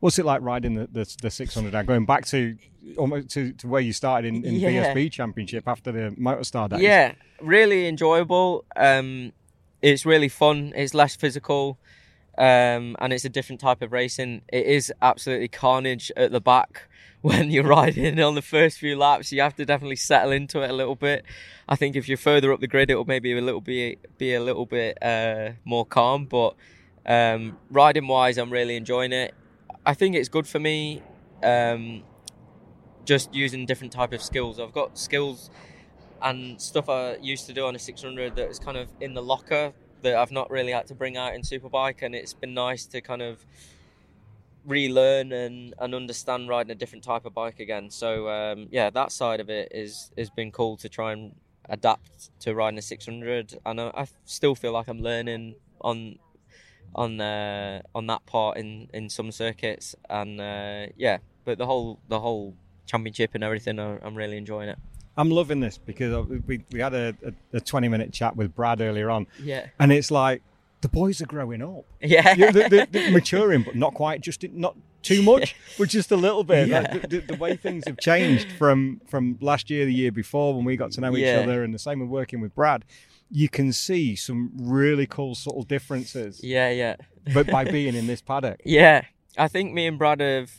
What's 0.00 0.18
it 0.18 0.26
like 0.26 0.42
riding 0.42 0.74
the, 0.74 0.86
the, 0.92 1.16
the 1.22 1.30
600 1.30 1.72
now 1.72 1.82
going 1.82 2.04
back 2.04 2.26
to 2.26 2.58
almost 2.98 3.30
to, 3.30 3.52
to 3.54 3.66
where 3.66 3.80
you 3.80 3.94
started 3.94 4.28
in, 4.28 4.44
in 4.44 4.54
yeah. 4.56 4.94
bsb 4.94 5.10
championship 5.10 5.66
after 5.66 5.90
the 5.90 6.14
Motostar 6.20 6.68
days. 6.68 6.80
Yeah 6.80 7.14
really 7.40 7.86
enjoyable. 7.86 8.64
Um, 8.76 9.32
it's 9.82 10.06
really 10.06 10.28
fun. 10.28 10.72
It's 10.74 10.94
less 10.94 11.16
physical 11.16 11.78
um, 12.38 12.96
and 12.98 13.12
it's 13.12 13.24
a 13.24 13.28
different 13.28 13.60
type 13.60 13.82
of 13.82 13.92
racing. 13.92 14.42
It 14.48 14.66
is 14.66 14.92
absolutely 15.02 15.48
carnage 15.48 16.12
at 16.16 16.32
the 16.32 16.40
back 16.40 16.88
when 17.26 17.50
you're 17.50 17.64
riding 17.64 18.20
on 18.20 18.36
the 18.36 18.42
first 18.42 18.78
few 18.78 18.96
laps. 18.96 19.32
You 19.32 19.40
have 19.40 19.56
to 19.56 19.66
definitely 19.66 19.96
settle 19.96 20.30
into 20.30 20.62
it 20.62 20.70
a 20.70 20.72
little 20.72 20.94
bit. 20.94 21.24
I 21.68 21.74
think 21.74 21.96
if 21.96 22.08
you're 22.08 22.16
further 22.16 22.52
up 22.52 22.60
the 22.60 22.68
grid, 22.68 22.88
it'll 22.88 23.04
maybe 23.04 23.36
a 23.36 23.40
little 23.40 23.60
bit 23.60 24.16
be 24.16 24.32
a 24.34 24.40
little 24.40 24.64
bit 24.64 24.96
uh, 25.02 25.50
more 25.64 25.84
calm. 25.84 26.26
But 26.26 26.54
um, 27.04 27.58
riding 27.68 28.06
wise, 28.06 28.38
I'm 28.38 28.52
really 28.52 28.76
enjoying 28.76 29.12
it. 29.12 29.34
I 29.84 29.92
think 29.94 30.14
it's 30.14 30.28
good 30.28 30.46
for 30.46 30.60
me. 30.60 31.02
Um, 31.42 32.04
just 33.04 33.34
using 33.34 33.66
different 33.66 33.92
type 33.92 34.12
of 34.12 34.22
skills. 34.22 34.60
I've 34.60 34.72
got 34.72 34.96
skills 34.96 35.50
and 36.22 36.60
stuff 36.62 36.88
I 36.88 37.16
used 37.16 37.46
to 37.46 37.52
do 37.52 37.66
on 37.66 37.74
a 37.74 37.78
600 37.80 38.36
that 38.36 38.48
is 38.48 38.60
kind 38.60 38.76
of 38.76 38.88
in 39.00 39.14
the 39.14 39.22
locker 39.22 39.72
that 40.02 40.14
I've 40.14 40.30
not 40.30 40.48
really 40.48 40.70
had 40.70 40.86
to 40.86 40.94
bring 40.94 41.16
out 41.16 41.34
in 41.34 41.42
Superbike, 41.42 42.02
and 42.02 42.14
it's 42.14 42.34
been 42.34 42.54
nice 42.54 42.86
to 42.86 43.00
kind 43.00 43.22
of 43.22 43.44
relearn 44.66 45.32
and, 45.32 45.74
and 45.78 45.94
understand 45.94 46.48
riding 46.48 46.70
a 46.70 46.74
different 46.74 47.04
type 47.04 47.24
of 47.24 47.34
bike 47.34 47.60
again. 47.60 47.90
So 47.90 48.28
um, 48.28 48.68
yeah, 48.70 48.90
that 48.90 49.12
side 49.12 49.40
of 49.40 49.48
it 49.48 49.68
is 49.70 50.10
has 50.18 50.30
been 50.30 50.50
cool 50.50 50.76
to 50.78 50.88
try 50.88 51.12
and 51.12 51.34
adapt 51.68 52.30
to 52.40 52.54
riding 52.54 52.78
a 52.78 52.82
600. 52.82 53.58
And 53.64 53.80
I, 53.80 53.90
I 53.94 54.06
still 54.24 54.54
feel 54.54 54.72
like 54.72 54.88
I'm 54.88 55.00
learning 55.00 55.56
on 55.80 56.18
on 56.94 57.20
uh, 57.20 57.82
on 57.94 58.06
that 58.06 58.24
part 58.26 58.58
in, 58.58 58.88
in 58.92 59.08
some 59.08 59.30
circuits. 59.30 59.94
And 60.10 60.40
uh, 60.40 60.86
yeah, 60.96 61.18
but 61.44 61.58
the 61.58 61.66
whole 61.66 62.00
the 62.08 62.20
whole 62.20 62.54
championship 62.86 63.34
and 63.34 63.44
everything, 63.44 63.78
I'm 63.78 64.14
really 64.14 64.36
enjoying 64.36 64.68
it. 64.68 64.78
I'm 65.18 65.30
loving 65.30 65.60
this 65.60 65.78
because 65.78 66.26
we 66.46 66.64
we 66.70 66.80
had 66.80 66.94
a, 66.94 67.14
a, 67.24 67.56
a 67.56 67.60
20 67.60 67.88
minute 67.88 68.12
chat 68.12 68.36
with 68.36 68.54
Brad 68.54 68.80
earlier 68.80 69.10
on. 69.10 69.26
Yeah, 69.42 69.66
and 69.78 69.92
it's 69.92 70.10
like 70.10 70.42
the 70.86 70.92
boys 70.92 71.20
are 71.20 71.26
growing 71.26 71.62
up. 71.62 71.84
Yeah, 72.00 72.34
they're, 72.36 72.68
they're, 72.68 72.86
they're 72.86 73.10
maturing, 73.10 73.64
but 73.64 73.74
not 73.74 73.94
quite. 73.94 74.20
Just 74.20 74.44
not 74.52 74.76
too 75.02 75.20
much, 75.20 75.56
but 75.78 75.88
just 75.88 76.12
a 76.12 76.16
little 76.16 76.44
bit. 76.44 76.68
Yeah. 76.68 76.80
Like 76.80 77.08
the, 77.08 77.18
the, 77.18 77.34
way 77.34 77.56
things 77.56 77.82
have 77.88 77.98
changed 77.98 78.52
from 78.52 79.00
from 79.08 79.36
last 79.40 79.68
year, 79.68 79.84
the 79.84 79.92
year 79.92 80.12
before, 80.12 80.54
when 80.54 80.64
we 80.64 80.76
got 80.76 80.92
to 80.92 81.00
know 81.00 81.16
each 81.16 81.24
yeah. 81.24 81.40
other, 81.42 81.64
and 81.64 81.74
the 81.74 81.78
same 81.80 81.98
with 81.98 82.08
working 82.08 82.40
with 82.40 82.54
Brad. 82.54 82.84
You 83.32 83.48
can 83.48 83.72
see 83.72 84.14
some 84.14 84.52
really 84.56 85.08
cool 85.08 85.34
subtle 85.34 85.64
differences. 85.64 86.40
Yeah, 86.44 86.70
yeah. 86.70 86.94
but 87.34 87.48
by 87.48 87.64
being 87.64 87.96
in 87.96 88.06
this 88.06 88.22
paddock. 88.22 88.60
Yeah, 88.64 89.02
I 89.36 89.48
think 89.48 89.74
me 89.74 89.88
and 89.88 89.98
Brad 89.98 90.20
have. 90.20 90.52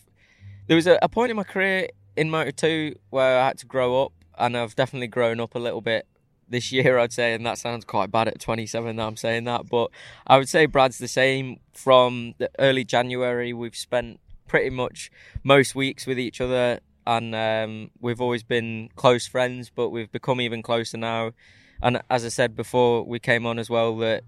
There 0.67 0.75
was 0.75 0.87
a, 0.87 0.99
a 1.01 1.07
point 1.07 1.31
in 1.31 1.37
my 1.37 1.45
career 1.45 1.87
in 2.17 2.29
Moto 2.29 2.51
Two 2.51 2.95
where 3.11 3.39
I 3.39 3.47
had 3.47 3.59
to 3.59 3.65
grow 3.65 4.03
up, 4.03 4.11
and 4.37 4.57
I've 4.57 4.75
definitely 4.75 5.07
grown 5.07 5.39
up 5.39 5.55
a 5.55 5.59
little 5.59 5.81
bit 5.81 6.05
this 6.49 6.71
year, 6.71 6.97
I'd 6.97 7.13
say, 7.13 7.33
and 7.33 7.45
that 7.45 7.57
sounds 7.57 7.85
quite 7.85 8.11
bad 8.11 8.27
at 8.27 8.39
27 8.39 8.95
that 8.95 9.03
I'm 9.03 9.17
saying 9.17 9.45
that, 9.45 9.69
but 9.69 9.91
I 10.25 10.37
would 10.37 10.49
say 10.49 10.65
Brad's 10.65 10.97
the 10.97 11.07
same. 11.07 11.59
From 11.73 12.33
the 12.37 12.49
early 12.57 12.83
January, 12.83 13.53
we've 13.53 13.75
spent 13.75 14.19
pretty 14.47 14.69
much 14.69 15.11
most 15.43 15.75
weeks 15.75 16.07
with 16.07 16.17
each 16.17 16.41
other, 16.41 16.79
and 17.05 17.35
um, 17.35 17.91
we've 17.99 18.21
always 18.21 18.43
been 18.43 18.89
close 18.95 19.27
friends, 19.27 19.71
but 19.73 19.89
we've 19.89 20.11
become 20.11 20.41
even 20.41 20.61
closer 20.61 20.97
now. 20.97 21.33
And 21.81 22.01
as 22.09 22.25
I 22.25 22.29
said 22.29 22.55
before, 22.55 23.03
we 23.03 23.19
came 23.19 23.45
on 23.45 23.59
as 23.59 23.69
well 23.69 23.95
that 23.97 24.23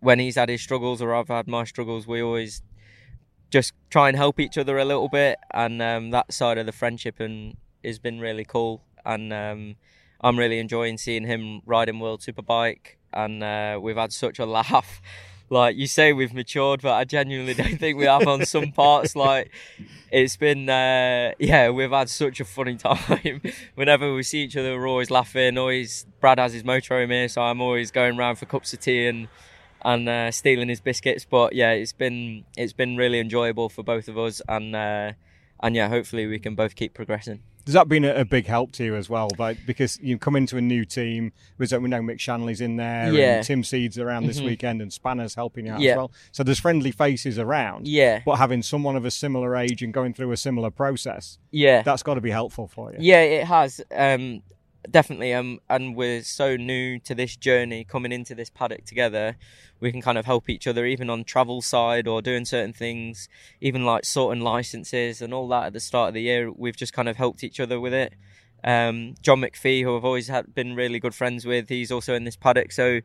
when 0.00 0.18
he's 0.18 0.36
had 0.36 0.48
his 0.48 0.60
struggles 0.60 1.00
or 1.00 1.14
I've 1.14 1.28
had 1.28 1.46
my 1.46 1.64
struggles, 1.64 2.06
we 2.06 2.20
always 2.20 2.62
just 3.50 3.72
try 3.90 4.08
and 4.08 4.16
help 4.16 4.38
each 4.40 4.58
other 4.58 4.78
a 4.78 4.84
little 4.84 5.08
bit, 5.08 5.38
and 5.52 5.80
um, 5.80 6.10
that 6.10 6.32
side 6.32 6.58
of 6.58 6.66
the 6.66 6.72
friendship 6.72 7.20
and 7.20 7.56
has 7.84 7.98
been 7.98 8.20
really 8.20 8.44
cool. 8.44 8.82
And 9.04 9.32
um, 9.32 9.76
I'm 10.20 10.38
really 10.38 10.58
enjoying 10.58 10.98
seeing 10.98 11.24
him 11.24 11.62
riding 11.64 12.00
World 12.00 12.20
Superbike, 12.20 12.96
and 13.12 13.42
uh, 13.42 13.78
we've 13.80 13.96
had 13.96 14.12
such 14.12 14.38
a 14.38 14.46
laugh. 14.46 15.00
Like 15.50 15.76
you 15.76 15.86
say, 15.86 16.12
we've 16.12 16.34
matured, 16.34 16.82
but 16.82 16.92
I 16.92 17.04
genuinely 17.04 17.54
don't 17.54 17.78
think 17.78 17.96
we 17.96 18.04
have 18.04 18.28
on 18.28 18.44
some 18.44 18.70
parts. 18.70 19.16
Like 19.16 19.50
it's 20.12 20.36
been, 20.36 20.68
uh, 20.68 21.32
yeah, 21.38 21.70
we've 21.70 21.90
had 21.90 22.10
such 22.10 22.38
a 22.40 22.44
funny 22.44 22.76
time. 22.76 23.40
Whenever 23.74 24.12
we 24.12 24.22
see 24.24 24.42
each 24.42 24.58
other, 24.58 24.78
we're 24.78 24.86
always 24.86 25.10
laughing. 25.10 25.56
Always, 25.56 26.04
Brad 26.20 26.38
has 26.38 26.52
his 26.52 26.64
motor 26.64 26.96
motorhome 26.96 27.10
here, 27.10 27.28
so 27.28 27.40
I'm 27.40 27.62
always 27.62 27.90
going 27.90 28.18
around 28.18 28.36
for 28.36 28.44
cups 28.44 28.74
of 28.74 28.80
tea 28.80 29.06
and 29.06 29.28
and 29.82 30.06
uh, 30.06 30.30
stealing 30.30 30.68
his 30.68 30.82
biscuits. 30.82 31.24
But 31.24 31.54
yeah, 31.54 31.70
it's 31.70 31.94
been 31.94 32.44
it's 32.56 32.74
been 32.74 32.98
really 32.98 33.18
enjoyable 33.18 33.70
for 33.70 33.82
both 33.82 34.08
of 34.08 34.18
us, 34.18 34.42
and 34.50 34.76
uh, 34.76 35.12
and 35.60 35.74
yeah, 35.74 35.88
hopefully 35.88 36.26
we 36.26 36.38
can 36.38 36.54
both 36.54 36.74
keep 36.74 36.94
progressing. 36.94 37.40
Has 37.66 37.74
that 37.74 37.86
been 37.86 38.06
a, 38.06 38.24
big 38.24 38.46
help 38.46 38.72
to 38.72 38.84
you 38.84 38.96
as 38.96 39.10
well? 39.10 39.28
Like 39.38 39.58
because 39.66 39.98
you 40.00 40.16
come 40.16 40.36
into 40.36 40.56
a 40.56 40.60
new 40.62 40.86
team, 40.86 41.32
we 41.58 41.66
know 41.66 42.00
Mick 42.00 42.18
Shanley's 42.18 42.62
in 42.62 42.76
there, 42.76 43.12
yeah. 43.12 43.36
and 43.36 43.44
Tim 43.44 43.62
Seed's 43.62 43.98
around 43.98 44.24
this 44.24 44.38
mm-hmm. 44.38 44.46
weekend, 44.46 44.80
and 44.80 44.90
Spanner's 44.90 45.34
helping 45.34 45.68
out 45.68 45.80
yeah. 45.80 45.90
as 45.90 45.96
well. 45.98 46.10
So 46.32 46.42
there's 46.42 46.58
friendly 46.58 46.92
faces 46.92 47.38
around. 47.38 47.86
Yeah. 47.86 48.22
But 48.24 48.36
having 48.36 48.62
someone 48.62 48.96
of 48.96 49.04
a 49.04 49.10
similar 49.10 49.54
age 49.54 49.82
and 49.82 49.92
going 49.92 50.14
through 50.14 50.32
a 50.32 50.36
similar 50.38 50.70
process, 50.70 51.36
yeah, 51.50 51.82
that's 51.82 52.02
got 52.02 52.14
to 52.14 52.22
be 52.22 52.30
helpful 52.30 52.68
for 52.68 52.90
you. 52.92 52.98
Yeah, 53.00 53.20
it 53.20 53.46
has. 53.46 53.82
Um, 53.94 54.42
definitely 54.90 55.34
um 55.34 55.58
and 55.68 55.96
we're 55.96 56.22
so 56.22 56.56
new 56.56 56.98
to 57.00 57.14
this 57.14 57.36
journey 57.36 57.84
coming 57.84 58.12
into 58.12 58.34
this 58.34 58.48
paddock 58.48 58.84
together 58.84 59.36
we 59.80 59.90
can 59.90 60.00
kind 60.00 60.16
of 60.16 60.24
help 60.24 60.48
each 60.48 60.66
other 60.66 60.86
even 60.86 61.10
on 61.10 61.24
travel 61.24 61.60
side 61.60 62.06
or 62.06 62.22
doing 62.22 62.44
certain 62.44 62.72
things 62.72 63.28
even 63.60 63.84
like 63.84 64.04
sorting 64.04 64.42
licenses 64.42 65.20
and 65.20 65.34
all 65.34 65.48
that 65.48 65.66
at 65.66 65.72
the 65.72 65.80
start 65.80 66.08
of 66.08 66.14
the 66.14 66.22
year 66.22 66.50
we've 66.50 66.76
just 66.76 66.92
kind 66.92 67.08
of 67.08 67.16
helped 67.16 67.42
each 67.44 67.60
other 67.60 67.80
with 67.80 67.92
it. 67.92 68.14
Um, 68.64 69.14
john 69.20 69.40
mcphee 69.40 69.82
who 69.82 69.96
i've 69.96 70.04
always 70.04 70.28
had 70.28 70.54
been 70.54 70.74
really 70.74 70.98
good 70.98 71.14
friends 71.14 71.46
with 71.46 71.68
he's 71.68 71.92
also 71.92 72.14
in 72.14 72.24
this 72.24 72.36
paddock 72.36 72.72
so 72.72 73.00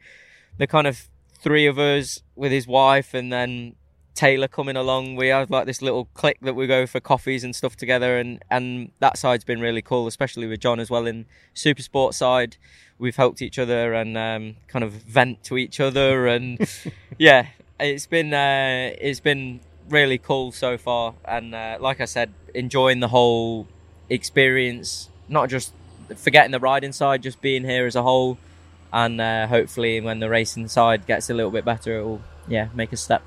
the 0.57 0.65
kind 0.67 0.87
of 0.87 1.09
three 1.39 1.67
of 1.67 1.77
us 1.77 2.23
with 2.35 2.51
his 2.51 2.65
wife 2.65 3.13
and 3.13 3.31
then 3.31 3.75
Taylor 4.15 4.47
coming 4.47 4.75
along. 4.75 5.15
We 5.15 5.27
have 5.27 5.49
like 5.49 5.65
this 5.65 5.81
little 5.81 6.05
clique 6.13 6.39
that 6.41 6.55
we 6.55 6.67
go 6.67 6.85
for 6.85 6.99
coffees 6.99 7.43
and 7.43 7.55
stuff 7.55 7.75
together, 7.75 8.17
and 8.17 8.43
and 8.49 8.91
that 8.99 9.17
side's 9.17 9.43
been 9.43 9.59
really 9.59 9.81
cool, 9.81 10.07
especially 10.07 10.47
with 10.47 10.59
John 10.59 10.79
as 10.79 10.89
well 10.89 11.07
in 11.07 11.25
super 11.53 11.81
sport 11.81 12.13
side. 12.13 12.57
We've 12.99 13.15
helped 13.15 13.41
each 13.41 13.57
other 13.57 13.93
and 13.93 14.17
um, 14.17 14.55
kind 14.67 14.83
of 14.83 14.91
vent 14.91 15.43
to 15.45 15.57
each 15.57 15.79
other, 15.79 16.27
and 16.27 16.59
yeah, 17.17 17.47
it's 17.79 18.05
been 18.05 18.33
uh, 18.33 18.93
it's 18.99 19.19
been 19.19 19.61
really 19.89 20.17
cool 20.17 20.51
so 20.51 20.77
far. 20.77 21.15
And 21.25 21.55
uh, 21.55 21.77
like 21.79 21.99
I 21.99 22.05
said, 22.05 22.33
enjoying 22.53 22.99
the 22.99 23.09
whole 23.09 23.67
experience, 24.09 25.09
not 25.27 25.49
just 25.49 25.73
forgetting 26.15 26.51
the 26.51 26.59
riding 26.59 26.91
side, 26.91 27.23
just 27.23 27.41
being 27.41 27.63
here 27.63 27.85
as 27.85 27.95
a 27.95 28.03
whole. 28.03 28.37
And 28.91 29.19
uh, 29.19 29.47
hopefully, 29.47 29.99
when 30.01 30.19
the 30.19 30.29
racing 30.29 30.67
side 30.67 31.07
gets 31.07 31.29
a 31.31 31.33
little 31.33 31.51
bit 31.51 31.65
better, 31.65 31.97
it 31.97 32.03
will 32.03 32.21
yeah 32.47 32.69
make 32.75 32.93
a 32.93 32.97
step. 32.97 33.23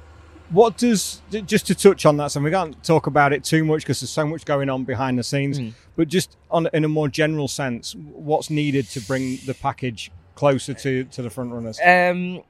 What 0.51 0.77
does 0.77 1.23
just 1.31 1.67
to 1.67 1.75
touch 1.75 2.07
on 2.07 2.17
that? 2.19 2.29
So 2.29 2.41
we 2.41 2.51
can't 2.51 2.83
talk 2.85 3.07
about 3.07 3.33
it 3.33 3.43
too 3.43 3.65
much 3.65 3.83
because 3.83 4.01
there's 4.01 4.11
so 4.11 4.27
much 4.27 4.45
going 4.45 4.71
on 4.71 4.85
behind 4.85 5.19
the 5.19 5.25
scenes. 5.25 5.59
Mm. 5.59 5.73
But 5.97 6.09
just 6.09 6.37
on 6.51 6.69
in 6.73 6.85
a 6.85 6.89
more 6.89 7.09
general 7.09 7.49
sense, 7.49 7.95
what's 7.95 8.49
needed 8.49 8.87
to 8.91 9.01
bring 9.01 9.39
the 9.47 9.55
package 9.55 10.11
closer 10.35 10.75
to 10.75 11.05
to 11.05 11.23
the 11.23 11.31
front 11.31 11.53
runners? 11.53 11.81
Um, 11.85 12.43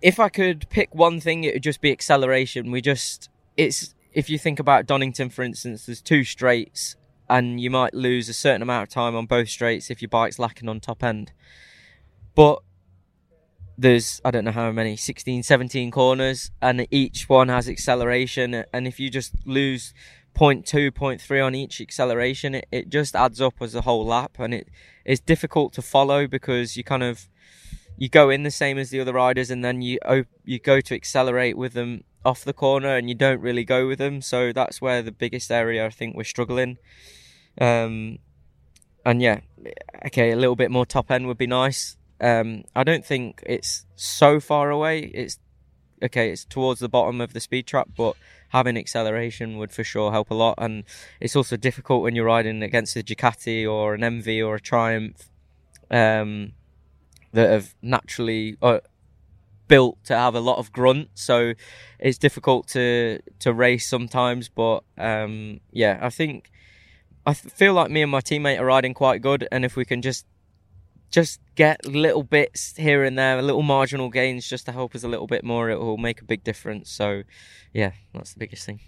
if 0.00 0.18
I 0.18 0.30
could 0.30 0.68
pick 0.70 0.94
one 0.94 1.20
thing, 1.20 1.44
it 1.44 1.54
would 1.54 1.62
just 1.62 1.80
be 1.80 1.92
acceleration. 1.92 2.70
We 2.70 2.80
just 2.80 3.28
it's 3.56 3.94
if 4.12 4.30
you 4.30 4.38
think 4.38 4.58
about 4.58 4.86
Donington, 4.86 5.30
for 5.30 5.42
instance, 5.42 5.86
there's 5.86 6.00
two 6.00 6.24
straights, 6.24 6.96
and 7.28 7.60
you 7.60 7.70
might 7.70 7.94
lose 7.94 8.28
a 8.28 8.34
certain 8.34 8.62
amount 8.62 8.84
of 8.84 8.88
time 8.88 9.14
on 9.14 9.26
both 9.26 9.48
straights 9.48 9.90
if 9.90 10.00
your 10.00 10.08
bike's 10.08 10.38
lacking 10.38 10.68
on 10.68 10.80
top 10.80 11.04
end. 11.04 11.32
But 12.34 12.62
there's 13.80 14.20
I 14.24 14.30
don't 14.30 14.44
know 14.44 14.52
how 14.52 14.70
many 14.72 14.96
16 14.96 15.42
17 15.42 15.90
corners 15.90 16.50
and 16.60 16.86
each 16.90 17.28
one 17.28 17.48
has 17.48 17.68
acceleration 17.68 18.64
and 18.72 18.86
if 18.86 19.00
you 19.00 19.08
just 19.08 19.34
lose 19.46 19.94
0.2 20.36 20.90
0.3 20.90 21.46
on 21.46 21.54
each 21.54 21.80
acceleration 21.80 22.54
it, 22.54 22.66
it 22.70 22.88
just 22.90 23.16
adds 23.16 23.40
up 23.40 23.54
as 23.60 23.74
a 23.74 23.80
whole 23.80 24.04
lap 24.04 24.36
and 24.38 24.52
it 24.52 24.68
is 25.06 25.18
difficult 25.18 25.72
to 25.72 25.82
follow 25.82 26.26
because 26.26 26.76
you 26.76 26.84
kind 26.84 27.02
of 27.02 27.28
you 27.96 28.10
go 28.10 28.28
in 28.28 28.42
the 28.42 28.50
same 28.50 28.76
as 28.76 28.90
the 28.90 29.00
other 29.00 29.14
riders 29.14 29.50
and 29.50 29.64
then 29.64 29.80
you 29.80 29.98
you 30.44 30.58
go 30.58 30.80
to 30.82 30.94
accelerate 30.94 31.56
with 31.56 31.72
them 31.72 32.04
off 32.22 32.44
the 32.44 32.52
corner 32.52 32.96
and 32.96 33.08
you 33.08 33.14
don't 33.14 33.40
really 33.40 33.64
go 33.64 33.86
with 33.86 33.98
them 33.98 34.20
so 34.20 34.52
that's 34.52 34.82
where 34.82 35.00
the 35.00 35.12
biggest 35.12 35.50
area 35.50 35.86
I 35.86 35.90
think 35.90 36.14
we're 36.14 36.24
struggling. 36.24 36.76
Um 37.58 38.18
and 39.06 39.22
yeah 39.22 39.40
okay 40.06 40.32
a 40.32 40.36
little 40.36 40.56
bit 40.56 40.70
more 40.70 40.84
top 40.84 41.10
end 41.10 41.26
would 41.26 41.38
be 41.38 41.46
nice 41.46 41.96
um, 42.20 42.64
I 42.74 42.84
don't 42.84 43.04
think 43.04 43.42
it's 43.46 43.86
so 43.96 44.40
far 44.40 44.70
away. 44.70 45.00
It's 45.00 45.38
okay. 46.02 46.30
It's 46.30 46.44
towards 46.44 46.80
the 46.80 46.88
bottom 46.88 47.20
of 47.20 47.32
the 47.32 47.40
speed 47.40 47.66
trap, 47.66 47.88
but 47.96 48.16
having 48.50 48.76
acceleration 48.76 49.58
would 49.58 49.72
for 49.72 49.84
sure 49.84 50.12
help 50.12 50.30
a 50.30 50.34
lot. 50.34 50.54
And 50.58 50.84
it's 51.20 51.36
also 51.36 51.56
difficult 51.56 52.02
when 52.02 52.14
you're 52.14 52.24
riding 52.24 52.62
against 52.62 52.96
a 52.96 53.02
Ducati 53.02 53.70
or 53.70 53.94
an 53.94 54.00
MV 54.00 54.46
or 54.46 54.56
a 54.56 54.60
Triumph 54.60 55.30
um, 55.90 56.52
that 57.32 57.48
have 57.50 57.74
naturally 57.80 58.56
uh, 58.60 58.80
built 59.68 60.02
to 60.04 60.16
have 60.16 60.34
a 60.34 60.40
lot 60.40 60.58
of 60.58 60.72
grunt. 60.72 61.08
So 61.14 61.54
it's 61.98 62.18
difficult 62.18 62.68
to 62.68 63.20
to 63.38 63.52
race 63.54 63.88
sometimes. 63.88 64.48
But 64.48 64.80
um, 64.98 65.60
yeah, 65.70 65.98
I 66.02 66.10
think 66.10 66.50
I 67.24 67.34
feel 67.34 67.72
like 67.72 67.90
me 67.90 68.02
and 68.02 68.10
my 68.10 68.20
teammate 68.20 68.58
are 68.60 68.66
riding 68.66 68.94
quite 68.94 69.22
good, 69.22 69.48
and 69.50 69.64
if 69.64 69.76
we 69.76 69.84
can 69.84 70.02
just 70.02 70.26
just 71.10 71.40
get 71.56 71.84
little 71.86 72.22
bits 72.22 72.76
here 72.76 73.04
and 73.04 73.18
there, 73.18 73.38
a 73.38 73.42
little 73.42 73.62
marginal 73.62 74.08
gains 74.08 74.48
just 74.48 74.66
to 74.66 74.72
help 74.72 74.94
us 74.94 75.02
a 75.02 75.08
little 75.08 75.26
bit 75.26 75.44
more. 75.44 75.70
It 75.70 75.80
will 75.80 75.98
make 75.98 76.20
a 76.20 76.24
big 76.24 76.44
difference. 76.44 76.90
So, 76.90 77.22
yeah, 77.72 77.92
that's 78.14 78.32
the 78.32 78.38
biggest 78.38 78.64
thing. 78.64 78.80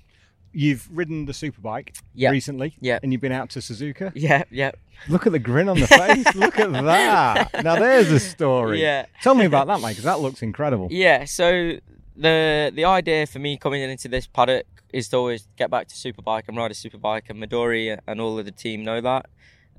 You've 0.55 0.87
ridden 0.91 1.25
the 1.25 1.33
superbike 1.33 1.97
yep. 2.15 2.31
recently, 2.31 2.75
yeah, 2.79 2.99
and 3.03 3.11
you've 3.11 3.23
been 3.23 3.33
out 3.33 3.49
to 3.51 3.61
Suzuka. 3.61 4.13
Yeah, 4.15 4.45
yeah. 4.51 4.73
Look 5.09 5.27
at 5.27 5.33
the 5.33 5.39
grin 5.39 5.69
on 5.69 5.81
the 5.81 5.87
face. 5.87 6.35
Look 6.35 6.59
at 6.59 6.71
that. 6.73 7.65
Now 7.65 7.77
there's 7.77 8.11
a 8.11 8.21
story. 8.21 8.83
Yeah. 8.83 9.07
Tell 9.23 9.35
me 9.35 9.47
about 9.47 9.67
that, 9.69 9.81
mate, 9.81 9.91
because 9.91 10.05
that 10.05 10.21
looks 10.21 10.43
incredible. 10.43 10.89
Yeah. 10.91 11.25
So 11.25 11.79
the 12.17 12.71
the 12.75 12.85
idea 12.85 13.27
for 13.27 13.39
me 13.39 13.57
coming 13.57 13.81
into 13.81 14.09
this 14.09 14.27
paddock 14.27 14.67
is 14.93 15.09
to 15.09 15.17
always 15.17 15.49
get 15.57 15.71
back 15.71 15.89
to 15.89 15.95
superbike 15.95 16.43
and 16.49 16.57
ride 16.59 16.71
a 16.71 16.75
superbike, 16.75 17.31
and 17.31 17.43
Midori 17.43 17.99
and 18.07 18.21
all 18.21 18.39
of 18.39 18.45
the 18.45 18.53
team 18.53 18.85
know 18.85 19.01
that. 19.01 19.27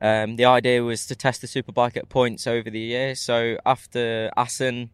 Um, 0.03 0.35
the 0.35 0.43
idea 0.43 0.83
was 0.83 1.05
to 1.05 1.15
test 1.15 1.39
the 1.39 1.47
superbike 1.47 1.95
at 1.95 2.09
points 2.09 2.45
over 2.45 2.69
the 2.69 2.79
year. 2.79 3.15
So 3.15 3.57
after 3.65 4.29
Assen, 4.35 4.89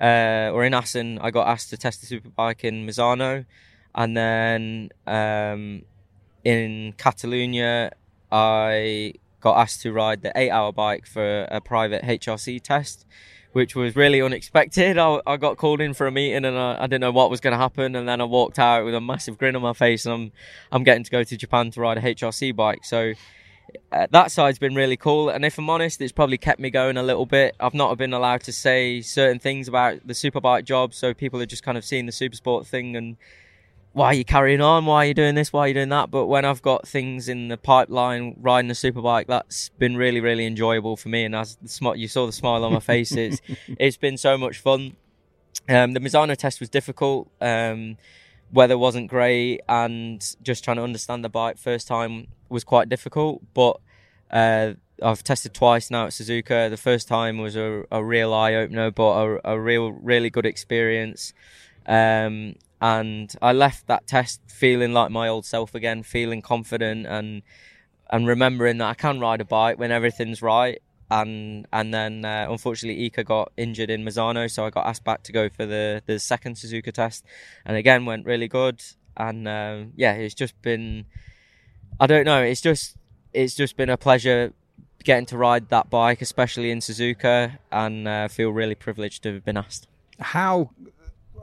uh, 0.00 0.50
or 0.54 0.64
in 0.64 0.72
Assen, 0.72 1.18
I 1.18 1.32
got 1.32 1.48
asked 1.48 1.70
to 1.70 1.76
test 1.76 2.00
the 2.00 2.20
superbike 2.20 2.62
in 2.62 2.86
Misano, 2.86 3.44
and 3.92 4.16
then 4.16 4.90
um, 5.04 5.82
in 6.44 6.94
Catalonia, 6.96 7.90
I 8.30 9.14
got 9.40 9.58
asked 9.58 9.82
to 9.82 9.92
ride 9.92 10.22
the 10.22 10.32
eight-hour 10.36 10.72
bike 10.72 11.06
for 11.06 11.48
a 11.50 11.60
private 11.60 12.04
HRC 12.04 12.62
test, 12.62 13.04
which 13.52 13.74
was 13.74 13.96
really 13.96 14.22
unexpected. 14.22 14.96
I, 14.96 15.20
I 15.26 15.38
got 15.38 15.56
called 15.56 15.80
in 15.80 15.92
for 15.92 16.06
a 16.06 16.12
meeting, 16.12 16.44
and 16.44 16.56
I, 16.56 16.76
I 16.78 16.86
didn't 16.86 17.00
know 17.00 17.10
what 17.10 17.30
was 17.30 17.40
going 17.40 17.52
to 17.52 17.58
happen, 17.58 17.96
and 17.96 18.08
then 18.08 18.20
I 18.20 18.24
walked 18.24 18.60
out 18.60 18.84
with 18.84 18.94
a 18.94 19.00
massive 19.00 19.38
grin 19.38 19.56
on 19.56 19.62
my 19.62 19.72
face, 19.72 20.06
and 20.06 20.14
I'm 20.14 20.32
I'm 20.70 20.84
getting 20.84 21.02
to 21.02 21.10
go 21.10 21.24
to 21.24 21.36
Japan 21.36 21.72
to 21.72 21.80
ride 21.80 21.98
a 21.98 22.02
HRC 22.02 22.54
bike. 22.54 22.84
So 22.84 23.14
uh, 23.92 24.06
that 24.10 24.30
side's 24.30 24.58
been 24.58 24.74
really 24.74 24.96
cool. 24.96 25.28
And 25.28 25.44
if 25.44 25.58
I'm 25.58 25.70
honest, 25.70 26.00
it's 26.00 26.12
probably 26.12 26.38
kept 26.38 26.60
me 26.60 26.70
going 26.70 26.96
a 26.96 27.02
little 27.02 27.26
bit. 27.26 27.54
I've 27.60 27.74
not 27.74 27.96
been 27.98 28.12
allowed 28.12 28.42
to 28.42 28.52
say 28.52 29.00
certain 29.00 29.38
things 29.38 29.68
about 29.68 30.06
the 30.06 30.14
superbike 30.14 30.64
job, 30.64 30.94
so 30.94 31.14
people 31.14 31.40
are 31.40 31.46
just 31.46 31.62
kind 31.62 31.78
of 31.78 31.84
seeing 31.84 32.06
the 32.06 32.12
supersport 32.12 32.66
thing 32.66 32.96
and 32.96 33.16
why 33.96 34.08
are 34.08 34.14
you 34.14 34.26
carrying 34.26 34.60
on? 34.60 34.84
Why 34.84 35.04
are 35.04 35.08
you 35.08 35.14
doing 35.14 35.34
this? 35.34 35.54
Why 35.54 35.60
are 35.60 35.68
you 35.68 35.74
doing 35.74 35.88
that? 35.88 36.10
But 36.10 36.26
when 36.26 36.44
I've 36.44 36.60
got 36.60 36.86
things 36.86 37.30
in 37.30 37.48
the 37.48 37.56
pipeline, 37.56 38.36
riding 38.38 38.70
a 38.70 38.74
superbike, 38.74 39.26
that's 39.26 39.70
been 39.70 39.96
really, 39.96 40.20
really 40.20 40.44
enjoyable 40.44 40.98
for 40.98 41.08
me. 41.08 41.24
And 41.24 41.34
as 41.34 41.56
the 41.62 41.68
sm- 41.70 41.94
you 41.94 42.06
saw 42.06 42.26
the 42.26 42.32
smile 42.32 42.62
on 42.64 42.74
my 42.74 42.80
face, 42.80 43.12
it's 43.12 43.40
it's 43.78 43.96
been 43.96 44.18
so 44.18 44.36
much 44.36 44.58
fun. 44.58 44.96
Um, 45.66 45.94
the 45.94 46.00
Misano 46.00 46.36
test 46.36 46.60
was 46.60 46.68
difficult. 46.68 47.30
Um, 47.40 47.96
weather 48.52 48.78
wasn't 48.78 49.08
great, 49.08 49.60
and 49.68 50.36
just 50.42 50.64
trying 50.64 50.76
to 50.76 50.82
understand 50.82 51.24
the 51.24 51.28
bike 51.28 51.58
first 51.58 51.88
time 51.88 52.28
was 52.48 52.64
quite 52.64 52.88
difficult, 52.88 53.42
but 53.54 53.80
uh, 54.30 54.74
I've 55.02 55.22
tested 55.22 55.54
twice 55.54 55.90
now 55.90 56.06
at 56.06 56.12
Suzuka. 56.12 56.70
The 56.70 56.76
first 56.76 57.08
time 57.08 57.38
was 57.38 57.56
a, 57.56 57.84
a 57.90 58.02
real 58.02 58.32
eye 58.32 58.54
opener, 58.54 58.90
but 58.90 59.12
a, 59.12 59.52
a, 59.52 59.60
real, 59.60 59.90
really 59.90 60.30
good 60.30 60.46
experience. 60.46 61.32
Um, 61.86 62.56
and 62.80 63.32
I 63.40 63.52
left 63.52 63.86
that 63.86 64.06
test 64.06 64.40
feeling 64.48 64.92
like 64.92 65.10
my 65.10 65.28
old 65.28 65.44
self 65.44 65.74
again, 65.74 66.02
feeling 66.02 66.42
confident 66.42 67.06
and 67.06 67.42
and 68.08 68.26
remembering 68.26 68.78
that 68.78 68.86
I 68.86 68.94
can 68.94 69.18
ride 69.18 69.40
a 69.40 69.44
bike 69.44 69.78
when 69.78 69.90
everything's 69.90 70.40
right. 70.40 70.80
And 71.10 71.66
and 71.72 71.94
then 71.94 72.24
uh, 72.24 72.46
unfortunately 72.48 73.08
Iker 73.08 73.24
got 73.24 73.52
injured 73.56 73.90
in 73.90 74.04
Misano, 74.04 74.50
so 74.50 74.66
I 74.66 74.70
got 74.70 74.86
asked 74.86 75.04
back 75.04 75.22
to 75.24 75.32
go 75.32 75.48
for 75.48 75.64
the 75.64 76.02
the 76.06 76.18
second 76.18 76.56
Suzuka 76.56 76.92
test, 76.92 77.24
and 77.64 77.76
again 77.76 78.06
went 78.06 78.26
really 78.26 78.48
good. 78.48 78.82
And 79.16 79.46
um, 79.46 79.92
yeah, 79.96 80.12
it's 80.12 80.34
just 80.34 80.60
been 80.62 81.06
I 82.00 82.06
don't 82.06 82.24
know. 82.24 82.42
It's 82.42 82.60
just 82.60 82.96
it's 83.32 83.54
just 83.54 83.76
been 83.76 83.90
a 83.90 83.96
pleasure 83.96 84.52
getting 85.04 85.26
to 85.26 85.38
ride 85.38 85.68
that 85.68 85.88
bike, 85.88 86.20
especially 86.20 86.70
in 86.70 86.80
Suzuka, 86.80 87.58
and 87.70 88.08
uh, 88.08 88.28
feel 88.28 88.50
really 88.50 88.74
privileged 88.74 89.22
to 89.22 89.34
have 89.34 89.44
been 89.44 89.56
asked. 89.56 89.86
How 90.18 90.70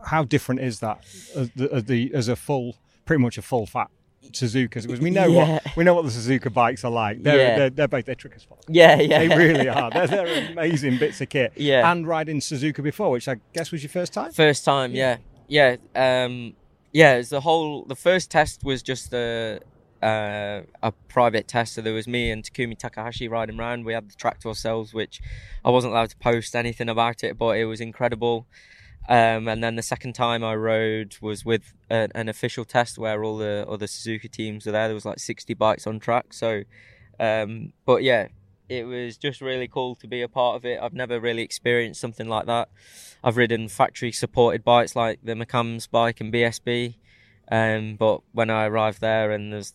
how 0.06 0.24
different 0.24 0.60
is 0.62 0.80
that 0.82 1.00
as, 1.36 1.50
the, 1.56 1.74
as, 1.74 1.84
the, 1.86 2.12
as 2.14 2.28
a 2.28 2.36
full, 2.36 2.76
pretty 3.06 3.22
much 3.22 3.38
a 3.38 3.42
full 3.42 3.66
fat 3.66 3.90
Suzuka? 4.32 4.82
Because 4.82 5.00
we 5.00 5.10
know 5.10 5.28
yeah. 5.28 5.54
what 5.54 5.78
we 5.78 5.84
know 5.84 5.94
what 5.94 6.06
the 6.06 6.12
Suzuka 6.12 6.52
bikes 6.52 6.84
are 6.84 6.92
like. 6.92 7.22
They're 7.22 7.38
yeah. 7.38 7.58
they're, 7.58 7.70
they're 7.70 7.88
both 7.88 8.06
they're 8.06 8.16
trick 8.16 8.34
as 8.36 8.44
fuck. 8.44 8.60
Yeah, 8.68 9.00
yeah, 9.00 9.20
they 9.20 9.36
really 9.36 9.70
are. 9.70 9.90
They're, 9.92 10.08
they're 10.26 10.52
amazing 10.52 10.98
bits 10.98 11.22
of 11.22 11.30
kit. 11.30 11.54
Yeah, 11.56 11.92
and 11.92 12.08
riding 12.08 12.40
Suzuka 12.40 12.84
before, 12.84 13.12
which 13.12 13.28
I 13.28 13.38
guess 13.54 13.72
was 13.72 13.84
your 13.84 13.90
first 13.90 14.14
time. 14.14 14.32
First 14.32 14.66
time, 14.66 14.94
yeah, 14.94 15.18
yeah, 15.48 15.76
yeah. 15.94 16.26
Um, 16.26 16.54
yeah, 16.92 17.22
the 17.22 17.42
whole 17.42 17.84
the 17.86 17.96
first 17.96 18.32
test 18.32 18.64
was 18.64 18.82
just 18.84 19.14
a 19.14 19.60
uh, 20.04 20.62
a 20.82 20.92
private 21.08 21.48
test. 21.48 21.74
So 21.74 21.82
there 21.82 21.94
was 21.94 22.08
me 22.08 22.30
and 22.30 22.44
Takumi 22.44 22.78
Takahashi 22.78 23.28
riding 23.28 23.60
around. 23.60 23.86
We 23.86 23.94
had 23.94 24.10
the 24.10 24.16
track 24.16 24.40
to 24.42 24.50
ourselves, 24.50 24.94
which 24.94 25.22
I 25.64 25.70
wasn't 25.70 25.94
allowed 25.94 26.10
to 26.10 26.18
post 26.18 26.56
anything 26.56 26.90
about 26.90 27.24
it, 27.24 27.38
but 27.38 27.58
it 27.58 27.66
was 27.66 27.82
incredible. 27.82 28.46
Um, 29.10 29.48
and 29.48 29.64
then 29.64 29.76
the 29.76 29.82
second 29.82 30.14
time 30.14 30.44
I 30.44 30.56
rode 30.56 31.18
was 31.22 31.44
with 31.44 31.74
a, 31.92 32.10
an 32.16 32.30
official 32.30 32.64
test 32.64 32.98
where 32.98 33.24
all 33.24 33.38
the 33.38 33.66
other 33.68 33.86
Suzuka 33.86 34.32
teams 34.32 34.66
were 34.66 34.72
there. 34.72 34.88
There 34.88 34.96
was 34.96 35.06
like 35.06 35.20
60 35.20 35.54
bikes 35.56 35.86
on 35.86 36.00
track. 36.00 36.34
So, 36.34 36.64
um, 37.20 37.74
but 37.86 38.04
yeah, 38.04 38.28
it 38.70 38.86
was 38.86 39.18
just 39.18 39.42
really 39.42 39.68
cool 39.68 39.96
to 39.96 40.08
be 40.08 40.22
a 40.22 40.30
part 40.30 40.56
of 40.56 40.66
it. 40.66 40.80
I've 40.82 40.94
never 40.94 41.20
really 41.20 41.42
experienced 41.42 42.00
something 42.00 42.30
like 42.30 42.46
that. 42.46 42.70
I've 43.24 43.38
ridden 43.38 43.68
factory 43.68 44.12
supported 44.12 44.64
bikes 44.64 44.96
like 44.96 45.20
the 45.24 45.34
McAMS 45.34 45.90
bike 45.90 46.22
and 46.22 46.34
BSB. 46.34 46.96
Um, 47.52 47.98
but 47.98 48.22
when 48.32 48.50
I 48.50 48.66
arrived 48.66 49.02
there 49.02 49.32
and 49.32 49.52
there's 49.52 49.74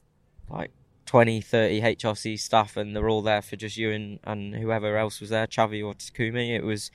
like 0.48 0.70
20, 1.04 1.40
30 1.42 1.80
HRC 1.80 2.38
staff, 2.38 2.76
and 2.76 2.96
they're 2.96 3.08
all 3.08 3.22
there 3.22 3.42
for 3.42 3.56
just 3.56 3.76
you 3.76 3.90
and, 3.92 4.18
and 4.24 4.54
whoever 4.54 4.96
else 4.96 5.20
was 5.20 5.30
there, 5.30 5.46
Xavi 5.46 5.84
or 5.84 5.94
Takumi. 5.94 6.54
It 6.56 6.64
was 6.64 6.90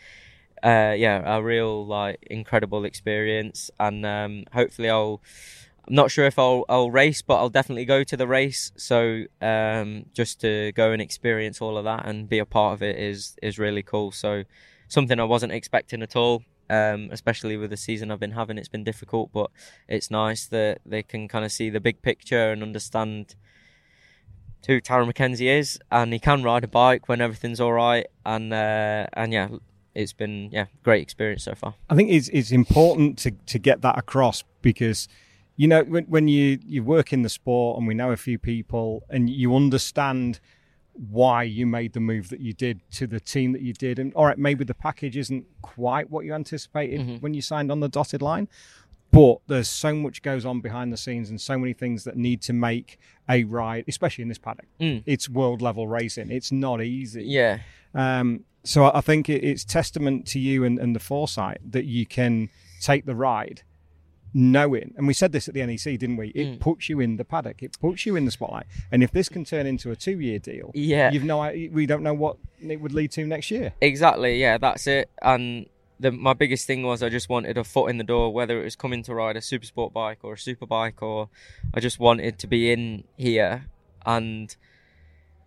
uh, 0.64 0.96
yeah, 0.98 1.22
a 1.26 1.44
real 1.44 1.86
like 1.86 2.20
incredible 2.30 2.86
experience, 2.86 3.70
and 3.80 4.06
um, 4.06 4.46
hopefully 4.54 4.90
I'll. 4.90 5.22
I'm 5.86 5.96
not 5.96 6.12
sure 6.12 6.26
if 6.26 6.40
I'll 6.40 6.64
I'll 6.70 6.90
race, 6.90 7.22
but 7.22 7.36
I'll 7.36 7.50
definitely 7.50 7.84
go 7.84 8.06
to 8.06 8.16
the 8.16 8.26
race. 8.26 8.72
So 8.78 9.26
um, 9.42 10.06
just 10.14 10.40
to 10.40 10.72
go 10.72 10.94
and 10.94 11.02
experience 11.02 11.62
all 11.62 11.78
of 11.78 11.84
that 11.84 12.06
and 12.06 12.30
be 12.30 12.40
a 12.40 12.46
part 12.46 12.74
of 12.76 12.82
it 12.82 12.98
is 12.98 13.36
is 13.44 13.60
really 13.60 13.84
cool. 13.84 14.12
So 14.12 14.46
something 14.88 15.20
I 15.20 15.26
wasn't 15.26 15.52
expecting 15.52 16.02
at 16.02 16.16
all. 16.16 16.44
Um, 16.70 17.10
especially 17.12 17.58
with 17.58 17.70
the 17.70 17.78
season 17.78 18.10
I've 18.10 18.22
been 18.22 18.32
having, 18.32 18.58
it's 18.58 18.70
been 18.70 18.86
difficult, 18.86 19.32
but 19.34 19.52
it's 19.90 20.10
nice 20.10 20.46
that 20.46 20.80
they 20.86 21.04
can 21.04 21.28
kind 21.28 21.44
of 21.44 21.52
see 21.52 21.70
the 21.70 21.82
big 21.82 22.02
picture 22.02 22.52
and 22.52 22.64
understand 22.64 23.36
who 24.66 24.80
Tarran 24.80 25.08
Mackenzie 25.08 25.50
is, 25.50 25.78
and 25.92 26.14
he 26.14 26.20
can 26.20 26.42
ride 26.42 26.64
a 26.64 26.68
bike 26.70 27.10
when 27.10 27.20
everything's 27.20 27.60
all 27.60 27.74
right. 27.74 28.08
And 28.26 28.54
uh, 28.54 29.08
and 29.14 29.34
yeah, 29.34 29.50
it's 29.96 30.14
been 30.14 30.50
yeah 30.52 30.66
great 30.84 31.02
experience 31.02 31.44
so 31.44 31.56
far. 31.56 31.76
I 31.90 31.96
think 31.96 32.10
it's 32.10 32.30
it's 32.30 32.52
important 32.52 33.18
to 33.20 33.32
to 33.32 33.60
get 33.60 33.82
that 33.82 33.98
across 33.98 34.44
because 34.62 35.08
you 35.56 35.68
know 35.68 35.84
when 35.84 36.06
when 36.06 36.28
you 36.28 36.60
you 36.66 36.84
work 36.84 37.14
in 37.14 37.22
the 37.22 37.30
sport 37.30 37.78
and 37.78 37.88
we 37.88 37.94
know 37.94 38.12
a 38.12 38.18
few 38.18 38.40
people 38.40 39.04
and 39.10 39.30
you 39.30 39.56
understand 39.56 40.40
why 40.94 41.42
you 41.42 41.66
made 41.66 41.94
the 41.94 42.00
move 42.00 42.30
that 42.30 42.40
you 42.40 42.54
did 42.54 42.80
to 42.92 43.08
the 43.08 43.20
team 43.20 43.52
that 43.52 43.62
you 43.62 43.74
did 43.74 43.98
and 43.98 44.14
all 44.14 44.26
right 44.26 44.38
maybe 44.38 44.64
the 44.64 44.76
package 44.76 45.18
isn't 45.18 45.44
quite 45.62 46.10
what 46.10 46.24
you 46.24 46.34
anticipated 46.34 47.00
mm-hmm. 47.00 47.16
when 47.16 47.34
you 47.34 47.42
signed 47.42 47.72
on 47.72 47.80
the 47.80 47.90
dotted 47.90 48.22
line 48.22 48.48
but 49.12 49.38
there's 49.48 49.70
so 49.70 49.94
much 49.94 50.22
goes 50.22 50.46
on 50.46 50.60
behind 50.60 50.94
the 50.94 50.98
scenes 50.98 51.30
and 51.30 51.42
so 51.42 51.58
many 51.58 51.74
things 51.74 52.04
that 52.04 52.16
need 52.16 52.42
to 52.42 52.54
make 52.54 53.00
a 53.28 53.44
ride 53.44 53.84
especially 53.88 54.22
in 54.22 54.28
this 54.28 54.38
paddock 54.38 54.68
mm. 54.80 55.02
it's 55.08 55.28
world 55.28 55.64
level 55.64 55.88
racing 55.88 56.30
it's 56.30 56.52
not 56.52 56.80
easy 56.82 57.24
yeah 57.24 57.60
um, 57.96 58.44
so 58.64 58.92
I 58.94 59.02
think 59.02 59.30
it's 59.30 59.66
testament 59.66 60.26
to 60.28 60.40
you 60.40 60.64
and, 60.64 60.80
and 60.80 60.96
the 60.96 61.00
foresight 61.00 61.60
that 61.72 61.86
you 61.86 62.06
can 62.06 62.50
take 62.80 63.06
the 63.06 63.16
ride 63.16 63.64
knowing, 64.34 64.94
and 64.98 65.06
we 65.06 65.14
said 65.14 65.32
this 65.32 65.48
at 65.48 65.54
the 65.54 65.66
NEC, 65.66 65.84
didn't 66.00 66.18
we? 66.18 66.30
It 66.30 66.46
mm. 66.46 66.60
puts 66.60 66.90
you 66.90 67.00
in 67.00 67.18
the 67.18 67.26
paddock, 67.26 67.62
it 67.62 67.78
puts 67.80 68.06
you 68.06 68.16
in 68.16 68.26
the 68.26 68.32
spotlight. 68.32 68.66
And 68.92 69.04
if 69.04 69.12
this 69.12 69.30
can 69.30 69.46
turn 69.46 69.68
into 69.68 69.92
a 69.92 69.96
two-year 69.96 70.40
deal, 70.40 70.72
yeah, 70.74 71.12
you've 71.12 71.24
no, 71.24 71.42
we 71.72 71.86
don't 71.86 72.04
know 72.04 72.14
what 72.14 72.38
it 72.60 72.82
would 72.82 72.94
lead 72.94 73.12
to 73.12 73.26
next 73.26 73.52
year. 73.52 73.74
Exactly, 73.82 74.40
yeah, 74.40 74.58
that's 74.58 74.88
it. 74.88 75.10
And 75.22 75.68
the, 76.00 76.12
my 76.12 76.34
biggest 76.34 76.66
thing 76.66 76.84
was 76.84 77.04
I 77.04 77.10
just 77.10 77.30
wanted 77.30 77.58
a 77.58 77.64
foot 77.64 77.90
in 77.90 77.98
the 77.98 78.04
door, 78.04 78.34
whether 78.34 78.60
it 78.60 78.64
was 78.64 78.76
coming 78.76 79.04
to 79.04 79.14
ride 79.14 79.38
a 79.38 79.42
super 79.42 79.66
sport 79.66 79.94
bike 79.94 80.20
or 80.24 80.34
a 80.34 80.40
super 80.40 80.66
bike, 80.66 81.02
or 81.02 81.30
I 81.74 81.80
just 81.80 82.00
wanted 82.00 82.40
to 82.40 82.48
be 82.48 82.72
in 82.72 83.04
here. 83.18 83.68
And 84.06 84.56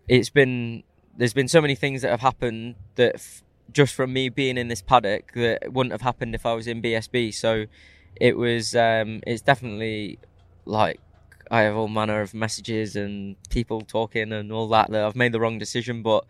it's 0.09 0.31
been 0.31 0.85
there's 1.17 1.35
been 1.35 1.49
so 1.49 1.61
many 1.61 1.75
things 1.75 2.03
that 2.03 2.11
have 2.11 2.21
happened 2.21 2.77
that 2.97 3.17
f- 3.17 3.43
just 3.73 3.95
from 3.95 4.13
me 4.13 4.29
being 4.29 4.59
in 4.59 4.69
this 4.69 4.83
paddock 4.83 5.33
that 5.35 5.73
wouldn't 5.73 5.93
have 5.93 6.03
happened 6.03 6.35
if 6.35 6.47
I 6.47 6.55
was 6.55 6.67
in 6.67 6.83
BSB. 6.83 7.35
So 7.35 7.67
it 8.21 8.37
was 8.37 8.75
um, 8.75 9.21
it's 9.27 9.43
definitely 9.43 10.19
like 10.65 11.01
I 11.51 11.63
have 11.63 11.77
all 11.77 11.89
manner 11.89 12.21
of 12.21 12.35
messages 12.35 12.97
and 12.97 13.37
people 13.51 13.83
talking 13.83 14.33
and 14.33 14.53
all 14.53 14.69
that 14.69 14.91
that 14.91 15.05
I've 15.05 15.17
made 15.17 15.33
the 15.33 15.41
wrong 15.41 15.59
decision, 15.59 16.03
but 16.03 16.25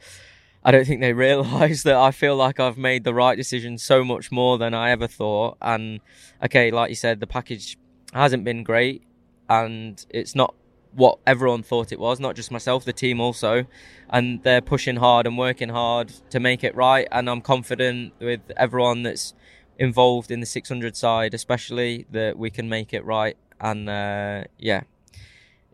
I 0.65 0.71
don't 0.71 0.87
think 0.87 1.01
they 1.01 1.13
realise 1.29 1.83
that 1.85 1.97
I 1.97 2.11
feel 2.11 2.37
like 2.37 2.61
I've 2.61 2.79
made 2.79 3.05
the 3.05 3.15
right 3.15 3.37
decision 3.37 3.79
so 3.79 4.05
much 4.05 4.31
more 4.31 4.59
than 4.59 4.75
I 4.75 4.91
ever 4.91 5.07
thought. 5.07 5.57
And 5.63 6.01
okay, 6.45 6.71
like 6.71 6.91
you 6.91 6.97
said, 6.97 7.21
the 7.21 7.27
package 7.27 7.79
hasn't 8.13 8.45
been 8.45 8.63
great, 8.63 9.03
and 9.49 10.05
it's 10.11 10.35
not 10.35 10.55
what 10.97 11.19
everyone 11.27 11.63
thought 11.63 11.93
it 11.93 12.01
was, 12.01 12.19
not 12.19 12.35
just 12.35 12.51
myself, 12.51 12.85
the 12.85 12.93
team 12.93 13.21
also. 13.21 13.67
And 14.09 14.43
they're 14.43 14.63
pushing 14.63 14.97
hard 14.97 15.27
and 15.27 15.37
working 15.37 15.69
hard 15.69 16.09
to 16.31 16.41
make 16.41 16.65
it 16.65 16.75
right. 16.75 17.07
And 17.13 17.29
I'm 17.29 17.43
confident 17.43 18.15
with 18.19 18.41
everyone 18.57 19.03
that's 19.03 19.35
involved 19.79 20.31
in 20.31 20.41
the 20.41 20.47
600 20.47 20.97
side, 20.97 21.35
especially 21.35 22.07
that 22.11 22.39
we 22.39 22.51
can 22.51 22.69
make 22.69 22.95
it 22.95 23.05
right. 23.05 23.37
And 23.61 23.89
uh, 23.89 24.45
yeah, 24.59 24.83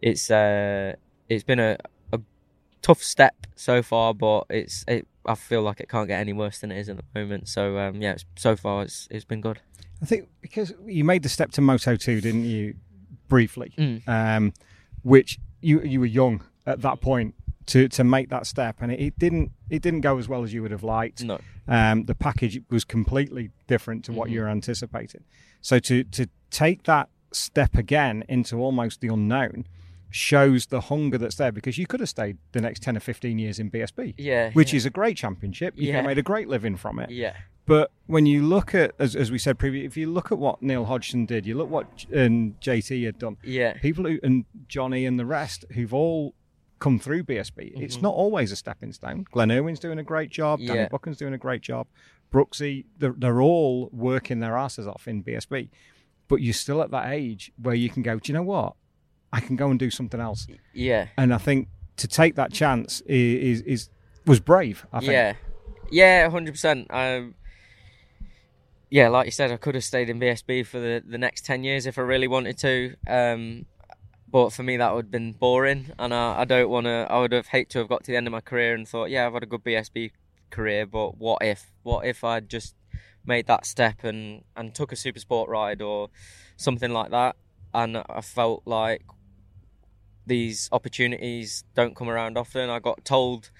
it's 0.01 0.31
uh, 0.31 0.95
it's 1.29 1.45
been 1.45 1.61
a, 1.61 1.79
a 2.13 2.21
tough 2.83 3.03
step 3.03 3.47
so 3.55 3.83
far, 3.83 4.13
but 4.13 4.47
it's 4.51 4.85
it, 4.89 5.07
I 5.25 5.37
feel 5.37 5.63
like 5.63 5.81
it 5.81 5.89
can't 5.89 6.09
get 6.09 6.21
any 6.21 6.33
worse 6.33 6.59
than 6.59 6.73
it 6.73 6.79
is 6.79 6.89
at 6.89 6.97
the 6.97 7.05
moment. 7.15 7.49
So 7.49 7.79
um, 7.79 8.03
yeah, 8.03 8.17
so 8.37 8.57
far 8.57 8.83
it's 8.83 9.09
it's 9.11 9.25
been 9.25 9.41
good. 9.41 9.61
I 10.03 10.05
think 10.05 10.29
because 10.41 10.75
you 10.85 11.05
made 11.05 11.23
the 11.23 11.29
step 11.29 11.53
to 11.53 11.61
Moto 11.61 11.95
2, 11.95 12.21
didn't 12.21 12.45
you? 12.45 12.75
Briefly. 13.29 13.73
Mm. 13.79 14.07
Um, 14.09 14.53
which 15.03 15.39
you 15.61 15.81
you 15.83 16.01
were 16.01 16.07
young 16.07 16.43
at 16.67 16.81
that 16.83 17.01
point 17.01 17.35
to 17.67 17.89
to 17.89 18.05
make 18.05 18.29
that 18.31 18.47
step, 18.47 18.77
and 18.81 18.93
it, 18.93 19.01
it 19.01 19.19
didn't 19.19 19.53
it 19.71 19.83
didn't 19.83 20.01
go 20.01 20.19
as 20.19 20.29
well 20.29 20.43
as 20.43 20.53
you 20.53 20.63
would 20.63 20.71
have 20.71 20.83
liked. 20.83 21.23
No, 21.23 21.39
um, 21.69 22.05
the 22.05 22.15
package 22.15 22.61
was 22.71 22.85
completely 22.85 23.51
different 23.67 24.05
to 24.07 24.13
what 24.13 24.27
mm-hmm. 24.27 24.35
you 24.35 24.41
were 24.43 24.49
anticipating. 24.49 25.25
So 25.61 25.79
to 25.81 26.05
to 26.05 26.29
take 26.51 26.85
that 26.85 27.09
step 27.33 27.77
again 27.77 28.25
into 28.29 28.59
almost 28.59 29.01
the 29.01 29.09
unknown 29.09 29.67
shows 30.11 30.67
the 30.67 30.83
hunger 30.83 31.17
that's 31.17 31.37
there 31.37 31.51
because 31.51 31.79
you 31.79 31.87
could 31.87 32.01
have 32.01 32.09
stayed 32.09 32.37
the 32.53 32.61
next 32.61 32.83
10 32.83 32.99
or 32.99 33.01
15 33.01 33.39
years 33.39 33.59
in 33.59 33.71
BSB. 33.71 34.15
Yeah. 34.19 34.51
Which 34.51 34.73
yeah. 34.73 34.77
is 34.77 34.87
a 34.87 34.91
great 34.91 35.17
championship. 35.17 35.75
You 35.77 35.89
yeah. 35.89 36.03
made 36.03 36.19
a 36.19 36.23
great 36.23 36.49
living 36.49 36.77
from 36.77 36.99
it. 36.99 37.11
Yeah. 37.11 37.35
But 37.65 37.93
when 38.07 38.27
you 38.27 38.43
look 38.43 38.75
at, 38.75 38.93
as, 38.99 39.15
as 39.15 39.31
we 39.31 39.39
said 39.39 39.59
previously, 39.59 39.87
if 39.87 39.97
you 39.97 40.11
look 40.11 40.33
at 40.33 40.39
what 40.39 40.63
Neil 40.63 40.85
Hodgson 40.85 41.27
did, 41.27 41.47
you 41.47 41.57
look 41.57 41.71
what 41.71 42.07
and 42.13 42.59
JT 42.61 43.05
had 43.05 43.19
done. 43.19 43.37
Yeah. 43.43 43.75
People 43.75 44.05
who 44.05 44.19
and 44.23 44.45
Johnny 44.69 45.07
and 45.07 45.19
the 45.19 45.27
rest 45.27 45.65
who've 45.73 45.95
all 45.95 46.35
come 46.81 46.99
through 46.99 47.23
BSB. 47.23 47.73
Mm-hmm. 47.73 47.83
It's 47.83 48.03
not 48.03 48.15
always 48.15 48.51
a 48.51 48.57
stepping 48.57 48.93
stone. 48.93 49.25
Glenn 49.31 49.53
Irwin's 49.53 49.79
doing 49.79 50.01
a 50.01 50.03
great 50.03 50.31
job. 50.31 50.59
Yeah. 50.59 50.75
Danny 50.75 50.89
Buchan's 50.89 51.17
doing 51.17 51.35
a 51.35 51.39
great 51.39 51.63
job. 51.63 51.87
Brooksy, 52.33 52.87
they're, 52.99 53.15
they're 53.17 53.41
all 53.41 53.89
working 53.93 54.41
their 54.41 54.57
asses 54.57 54.87
off 54.87 55.07
in 55.07 55.23
BSB. 55.23 55.69
But 56.27 56.37
you're 56.37 56.55
still 56.55 56.83
at 56.83 56.91
that 56.91 57.13
age 57.13 57.53
where 57.61 57.75
you 57.75 57.89
can 57.89 58.03
go, 58.03 58.19
do 58.19 58.33
you 58.33 58.35
know 58.35 58.43
what? 58.43 58.75
I 59.33 59.41
can 59.41 59.55
go 59.55 59.71
and 59.71 59.79
do 59.79 59.91
something 59.91 60.21
else. 60.21 60.47
Yeah. 60.73 61.09
And 61.17 61.33
I 61.33 61.39
think 61.39 61.69
to 61.99 62.09
take 62.09 62.35
that 62.35 62.53
chance 62.53 63.01
is, 63.03 63.61
is, 63.61 63.63
is 63.63 63.89
was 64.27 64.41
brave. 64.41 64.85
I 64.93 65.01
think. 65.01 65.13
Yeah. 65.13 65.35
Yeah, 65.91 66.31
hundred 66.31 66.53
percent. 66.53 66.87
Um, 66.91 67.35
yeah, 68.93 69.09
like 69.09 69.25
you 69.25 69.31
said, 69.31 69.51
I 69.51 69.57
could 69.57 69.75
have 69.75 69.85
stayed 69.85 70.11
in 70.11 70.21
BSB 70.21 70.67
for 70.67 70.79
the, 70.79 71.03
the 71.03 71.17
next 71.17 71.47
10 71.47 71.65
years 71.65 71.87
if 71.87 71.99
I 71.99 72.03
really 72.03 72.29
wanted 72.29 72.59
to. 72.59 72.95
Um, 73.09 73.65
but 74.31 74.51
for 74.51 74.63
me, 74.63 74.77
that 74.77 74.95
would 74.95 75.07
have 75.07 75.11
been 75.11 75.33
boring. 75.33 75.93
And 75.99 76.13
I, 76.13 76.41
I 76.41 76.45
don't 76.45 76.69
want 76.69 76.85
to, 76.85 77.07
I 77.09 77.19
would 77.19 77.33
have 77.33 77.47
hate 77.47 77.71
to 77.71 77.79
have 77.79 77.89
got 77.89 78.05
to 78.05 78.11
the 78.11 78.19
end 78.19 78.27
of 78.27 78.33
my 78.33 78.43
career 78.43 78.75
and 78.75 78.87
thought, 78.87 79.09
yeah, 79.09 79.27
I've 79.27 79.33
had 79.33 79.45
a 79.45 79.47
good 79.47 79.65
BSB 79.65 80.11
career, 80.51 80.85
but 80.85 81.17
what 81.17 81.41
if? 81.41 81.73
What 81.83 82.05
if 82.05 82.23
I'd 82.23 82.51
just 82.51 82.75
made 83.25 83.47
that 83.47 83.65
step 83.65 84.05
and, 84.05 84.45
and 84.55 84.75
took 84.75 84.93
a 84.93 84.97
super 84.97 85.21
sport 85.21 85.49
ride 85.49 85.81
or 85.81 86.11
something 86.59 86.93
like 86.93 87.13
that? 87.13 87.37
And 87.73 87.97
I 87.97 88.21
felt 88.21 88.61
like 88.67 89.07
these 90.27 90.69
opportunities 90.71 91.65
don't 91.75 91.97
come 91.97 92.11
around 92.11 92.37
often. 92.37 92.69
I 92.69 92.79
got 92.79 93.07
told 93.07 93.51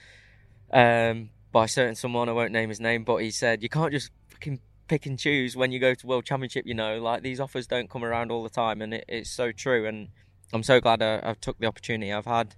um, 0.71 1.31
by 1.53 1.65
certain 1.65 1.95
someone, 1.95 2.29
I 2.29 2.33
won't 2.33 2.53
name 2.53 2.69
his 2.69 2.81
name, 2.81 3.03
but 3.03 3.17
he 3.17 3.31
said, 3.31 3.63
you 3.63 3.71
can't 3.71 3.93
just 3.93 4.11
fucking 4.29 4.61
pick 4.93 5.07
and 5.07 5.19
choose 5.19 5.57
when 5.57 5.73
you 5.73 5.79
go 5.79 5.95
to 5.95 6.07
World 6.07 6.27
Championship. 6.27 6.67
You 6.67 6.75
know, 6.75 7.01
like 7.01 7.23
these 7.23 7.41
offers 7.41 7.67
don't 7.67 7.89
come 7.89 8.05
around 8.05 8.31
all 8.31 8.43
the 8.43 8.51
time, 8.51 8.83
and 8.83 8.93
it, 8.93 9.07
it's 9.09 9.31
so 9.31 9.51
true. 9.51 9.87
And 9.87 10.09
I'm 10.53 10.63
so 10.63 10.83
glad 10.83 11.01
I, 11.01 11.27
have 11.27 11.41
took 11.41 11.59
the 11.59 11.67
opportunity 11.67 12.13
I've 12.13 12.27
had, 12.27 12.55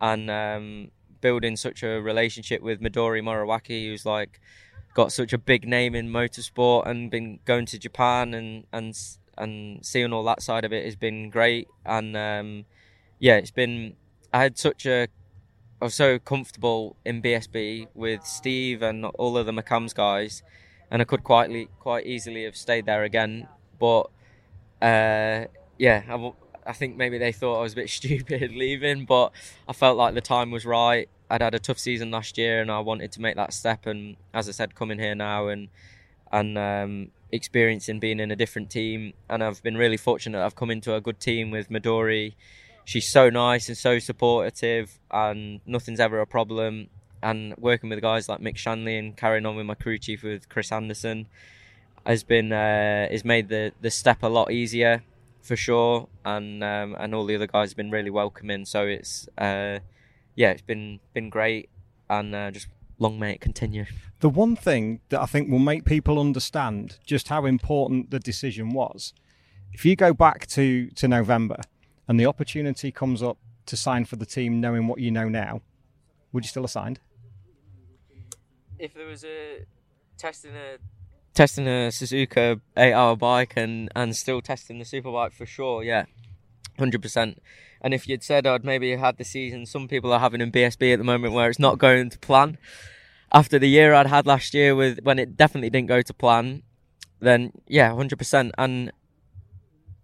and 0.00 0.30
um, 0.30 0.90
building 1.20 1.56
such 1.56 1.82
a 1.82 2.00
relationship 2.00 2.62
with 2.62 2.80
Midori 2.80 3.22
Moriwaki, 3.22 3.86
who's 3.86 4.06
like 4.06 4.40
got 4.94 5.12
such 5.12 5.34
a 5.34 5.38
big 5.38 5.68
name 5.68 5.94
in 5.94 6.08
motorsport 6.08 6.86
and 6.86 7.10
been 7.10 7.38
going 7.44 7.66
to 7.66 7.78
Japan 7.78 8.32
and 8.32 8.64
and 8.72 8.98
and 9.36 9.84
seeing 9.84 10.14
all 10.14 10.24
that 10.24 10.40
side 10.40 10.64
of 10.64 10.72
it 10.72 10.86
has 10.86 10.96
been 10.96 11.28
great. 11.28 11.68
And 11.84 12.16
um, 12.16 12.64
yeah, 13.18 13.36
it's 13.36 13.50
been 13.50 13.94
I 14.32 14.42
had 14.42 14.56
such 14.56 14.86
a 14.86 15.08
I 15.82 15.84
was 15.84 15.94
so 15.94 16.18
comfortable 16.18 16.96
in 17.04 17.20
BSB 17.20 17.88
with 17.94 18.24
Steve 18.24 18.80
and 18.80 19.04
all 19.04 19.36
of 19.36 19.44
the 19.44 19.52
McAMS 19.52 19.94
guys 19.94 20.42
and 20.90 21.02
I 21.02 21.04
could 21.04 21.24
quietly, 21.24 21.68
quite 21.80 22.06
easily 22.06 22.44
have 22.44 22.56
stayed 22.56 22.86
there 22.86 23.04
again. 23.04 23.48
But 23.78 24.10
uh, 24.80 25.46
yeah, 25.78 26.02
I, 26.08 26.32
I 26.66 26.72
think 26.72 26.96
maybe 26.96 27.18
they 27.18 27.32
thought 27.32 27.58
I 27.58 27.62
was 27.62 27.72
a 27.72 27.76
bit 27.76 27.90
stupid 28.00 28.52
leaving, 28.52 29.04
but 29.04 29.32
I 29.68 29.72
felt 29.72 29.96
like 29.96 30.14
the 30.14 30.20
time 30.20 30.50
was 30.50 30.64
right. 30.64 31.08
I'd 31.30 31.42
had 31.42 31.54
a 31.54 31.58
tough 31.58 31.78
season 31.78 32.10
last 32.10 32.38
year, 32.38 32.60
and 32.62 32.70
I 32.70 32.80
wanted 32.80 33.12
to 33.12 33.20
make 33.20 33.36
that 33.36 33.52
step. 33.52 33.86
And 33.86 34.16
as 34.32 34.48
I 34.48 34.52
said, 34.52 34.74
coming 34.74 34.98
here 34.98 35.14
now 35.14 35.48
and 35.48 35.68
and 36.30 36.58
um, 36.58 37.10
experiencing 37.32 38.00
being 38.00 38.20
in 38.20 38.30
a 38.30 38.36
different 38.36 38.70
team, 38.70 39.12
and 39.28 39.42
I've 39.42 39.62
been 39.62 39.76
really 39.76 39.96
fortunate. 39.96 40.44
I've 40.44 40.56
come 40.56 40.70
into 40.70 40.94
a 40.94 41.00
good 41.00 41.20
team 41.20 41.50
with 41.50 41.68
Midori. 41.68 42.34
She's 42.84 43.10
so 43.10 43.28
nice 43.28 43.68
and 43.68 43.76
so 43.76 43.98
supportive, 43.98 44.98
and 45.10 45.60
nothing's 45.66 46.00
ever 46.00 46.20
a 46.20 46.26
problem 46.26 46.88
and 47.22 47.54
working 47.58 47.90
with 47.90 48.00
guys 48.00 48.28
like 48.28 48.40
Mick 48.40 48.56
Shanley 48.56 48.96
and 48.98 49.16
carrying 49.16 49.46
on 49.46 49.56
with 49.56 49.66
my 49.66 49.74
crew 49.74 49.98
chief 49.98 50.22
with 50.22 50.48
Chris 50.48 50.72
Anderson 50.72 51.26
has 52.06 52.22
been 52.22 52.52
uh, 52.52 53.08
has 53.10 53.24
made 53.24 53.48
the 53.48 53.72
the 53.80 53.90
step 53.90 54.22
a 54.22 54.28
lot 54.28 54.50
easier 54.50 55.02
for 55.42 55.56
sure, 55.56 56.08
and 56.24 56.62
um, 56.62 56.96
and 56.98 57.14
all 57.14 57.26
the 57.26 57.34
other 57.34 57.46
guys 57.46 57.70
have 57.70 57.76
been 57.76 57.90
really 57.90 58.10
welcoming. 58.10 58.64
So 58.64 58.86
it's 58.86 59.28
uh, 59.38 59.80
yeah, 60.34 60.50
it's 60.50 60.62
been 60.62 61.00
been 61.14 61.30
great, 61.30 61.68
and 62.08 62.34
uh, 62.34 62.50
just 62.50 62.68
long 62.98 63.18
may 63.18 63.32
it 63.32 63.40
continue. 63.40 63.86
The 64.20 64.28
one 64.28 64.56
thing 64.56 65.00
that 65.10 65.20
I 65.20 65.26
think 65.26 65.50
will 65.50 65.58
make 65.58 65.84
people 65.84 66.18
understand 66.18 66.98
just 67.06 67.28
how 67.28 67.44
important 67.44 68.10
the 68.10 68.18
decision 68.18 68.70
was, 68.70 69.12
if 69.72 69.84
you 69.84 69.96
go 69.96 70.12
back 70.12 70.46
to, 70.48 70.90
to 70.90 71.08
November 71.08 71.60
and 72.08 72.18
the 72.18 72.26
opportunity 72.26 72.90
comes 72.90 73.22
up 73.22 73.38
to 73.66 73.76
sign 73.76 74.04
for 74.04 74.16
the 74.16 74.26
team 74.26 74.60
knowing 74.60 74.88
what 74.88 74.98
you 74.98 75.10
know 75.10 75.28
now, 75.28 75.60
would 76.32 76.44
you 76.44 76.48
still 76.48 76.64
have 76.64 76.70
signed? 76.70 77.00
If 78.78 78.94
there 78.94 79.06
was 79.06 79.24
a 79.24 79.64
testing 80.16 80.52
a 80.54 80.78
testing 81.34 81.66
a 81.66 81.90
Suzuka 81.90 82.60
eight 82.76 82.92
hour 82.92 83.16
bike 83.16 83.54
and, 83.56 83.88
and 83.94 84.14
still 84.16 84.40
testing 84.40 84.78
the 84.78 84.84
superbike 84.84 85.32
for 85.32 85.46
sure, 85.46 85.82
yeah. 85.82 86.06
Hundred 86.78 87.02
percent. 87.02 87.42
And 87.80 87.94
if 87.94 88.08
you'd 88.08 88.22
said 88.22 88.46
I'd 88.46 88.64
maybe 88.64 88.94
had 88.96 89.18
the 89.18 89.24
season 89.24 89.66
some 89.66 89.88
people 89.88 90.12
are 90.12 90.20
having 90.20 90.40
in 90.40 90.52
BSB 90.52 90.92
at 90.92 90.98
the 90.98 91.04
moment 91.04 91.34
where 91.34 91.48
it's 91.48 91.58
not 91.58 91.78
going 91.78 92.10
to 92.10 92.18
plan, 92.18 92.58
after 93.32 93.58
the 93.58 93.68
year 93.68 93.94
I'd 93.94 94.06
had 94.06 94.26
last 94.26 94.54
year 94.54 94.74
with 94.74 95.00
when 95.02 95.18
it 95.18 95.36
definitely 95.36 95.70
didn't 95.70 95.88
go 95.88 96.02
to 96.02 96.14
plan, 96.14 96.62
then 97.20 97.52
yeah, 97.66 97.94
hundred 97.94 98.18
percent. 98.18 98.52
And 98.58 98.92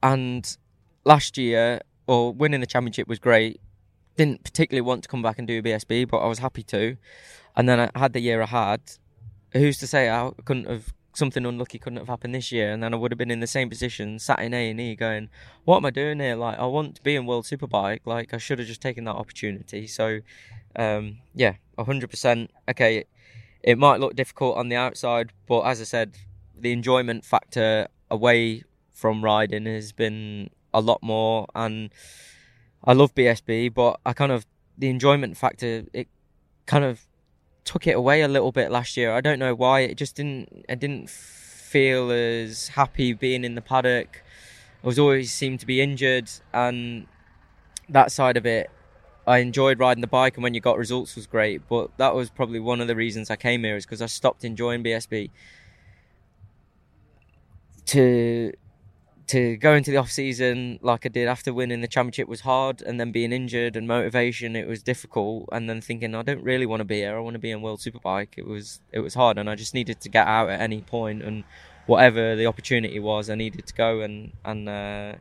and 0.03 0.57
last 1.05 1.39
year 1.39 1.81
or 2.07 2.33
winning 2.33 2.61
the 2.61 2.67
championship 2.67 3.09
was 3.09 3.19
great. 3.19 3.61
Didn't 4.17 4.45
particularly 4.45 4.83
want 4.83 5.03
to 5.03 5.09
come 5.09 5.23
back 5.23 5.39
and 5.39 5.49
do 5.49 5.63
BSB, 5.63 6.09
but 6.09 6.19
I 6.19 6.27
was 6.27 6.39
happy 6.39 6.63
to. 6.65 6.97
And 7.57 7.69
then 7.69 7.81
I 7.81 7.90
had 7.99 8.12
the 8.12 8.21
year 8.21 8.43
I 8.43 8.47
had. 8.47 8.81
Who's 9.53 9.79
to 9.79 9.87
say 9.87 10.11
I 10.11 10.31
couldn't 10.45 10.69
have 10.69 10.93
something 11.17 11.47
unlucky 11.47 11.79
couldn't 11.79 11.99
have 11.99 12.09
happened 12.09 12.35
this 12.35 12.51
year, 12.53 12.73
and 12.73 12.83
then 12.83 12.93
I 12.93 12.97
would 12.97 13.12
have 13.12 13.19
been 13.19 13.31
in 13.31 13.40
the 13.40 13.47
same 13.47 13.71
position, 13.71 14.19
sat 14.19 14.40
in 14.40 14.53
A 14.53 14.71
and 14.71 14.81
E, 14.81 14.97
going, 14.97 15.29
"What 15.64 15.79
am 15.79 15.87
I 15.87 15.90
doing 15.90 16.21
here? 16.21 16.37
Like, 16.37 16.59
I 16.59 16.67
want 16.67 16.97
to 16.97 17.03
be 17.03 17.14
in 17.14 17.27
World 17.27 17.45
Superbike. 17.45 18.01
Like, 18.05 18.35
I 18.35 18.38
should 18.38 18.59
have 18.59 18.69
just 18.69 18.83
taken 18.83 19.05
that 19.05 19.14
opportunity." 19.14 19.87
So, 19.87 20.21
um, 20.77 21.19
yeah, 21.35 21.55
hundred 21.79 22.11
percent. 22.11 22.51
Okay, 22.69 23.05
it 23.62 23.79
might 23.79 24.01
look 24.01 24.17
difficult 24.17 24.57
on 24.57 24.69
the 24.69 24.77
outside, 24.77 25.33
but 25.47 25.61
as 25.62 25.81
I 25.81 25.85
said, 25.85 26.17
the 26.59 26.73
enjoyment 26.73 27.25
factor 27.25 27.88
away 28.11 28.64
from 28.93 29.25
riding 29.25 29.67
has 29.67 29.93
been 29.93 30.51
a 30.73 30.81
lot 30.81 31.03
more, 31.03 31.47
and 31.55 31.93
I 32.83 32.93
love 32.93 33.14
BSB, 33.14 33.73
but 33.73 34.01
I 34.05 34.12
kind 34.12 34.33
of 34.33 34.47
the 34.77 34.88
enjoyment 34.88 35.37
factor 35.37 35.85
it 35.93 36.09
kind 36.67 36.85
of 36.85 37.07
took 37.64 37.87
it 37.87 37.92
away 37.96 38.22
a 38.22 38.29
little 38.29 38.53
bit 38.53 38.70
last 38.70 38.96
year. 38.96 39.12
I 39.12 39.20
don't 39.20 39.38
know 39.38 39.55
why. 39.55 39.81
It 39.81 39.96
just 39.96 40.16
didn't. 40.16 40.64
I 40.68 40.74
didn't 40.74 41.11
feel 41.11 42.11
as 42.11 42.68
happy 42.68 43.12
being 43.12 43.44
in 43.44 43.55
the 43.55 43.62
paddock. 43.62 44.22
I 44.83 44.87
was 44.87 44.98
always 44.98 45.33
seemed 45.33 45.61
to 45.61 45.66
be 45.66 45.81
injured, 45.81 46.31
and 46.53 47.07
that 47.88 48.12
side 48.12 48.37
of 48.37 48.46
it 48.46 48.70
I 49.27 49.38
enjoyed 49.38 49.79
riding 49.79 50.03
the 50.03 50.07
bike, 50.07 50.37
and 50.37 50.42
when 50.42 50.55
you 50.55 50.61
got 50.61 50.77
results 50.77 51.16
was 51.16 51.27
great. 51.27 51.66
But 51.68 51.96
that 51.96 52.14
was 52.14 52.31
probably 52.31 52.61
one 52.61 52.81
of 52.81 52.88
the 52.88 52.96
reasons 52.96 53.31
I 53.31 53.37
came 53.37 53.64
here 53.64 53.77
is 53.77 53.87
because 53.87 54.03
I 54.03 54.07
stopped 54.07 54.44
enjoying 54.44 54.85
BSB. 54.85 55.31
To 57.87 58.53
to 59.29 59.57
go 59.57 59.75
into 59.75 59.91
the 59.91 59.97
off 59.97 60.11
season 60.11 60.79
like 60.83 61.07
I 61.07 61.09
did 61.09 61.29
after 61.29 61.53
winning 61.53 61.81
the 61.81 61.89
championship 61.89 62.29
was 62.29 62.41
hard, 62.41 62.83
and 62.83 63.01
then 63.01 63.13
being 63.13 63.33
injured 63.33 63.77
and 63.77 63.89
motivation 63.89 64.57
it 64.57 64.67
was 64.67 64.83
difficult, 64.83 65.49
and 65.53 65.69
then 65.69 65.81
thinking 65.81 66.15
I 66.15 66.23
don't 66.23 66.43
really 66.43 66.67
want 66.67 66.81
to 66.81 66.85
be 66.85 66.97
here. 66.97 67.17
I 67.17 67.21
want 67.21 67.35
to 67.35 67.41
be 67.41 67.51
in 67.51 67.63
World 67.63 67.81
Superbike. 67.81 68.37
It 68.37 68.47
was 68.47 68.81
it 68.93 69.01
was 69.01 69.15
hard, 69.15 69.39
and 69.39 69.49
I 69.49 69.55
just 69.55 69.75
needed 69.75 70.01
to 70.01 70.09
get 70.09 70.27
out 70.27 70.51
at 70.51 70.61
any 70.61 70.83
point, 70.83 71.23
and 71.23 71.45
whatever 71.87 72.37
the 72.37 72.47
opportunity 72.47 72.99
was, 72.99 73.31
I 73.31 73.35
needed 73.35 73.67
to 73.67 73.75
go 73.75 74.01
and 74.01 74.33
and 74.45 74.69
uh, 74.69 75.15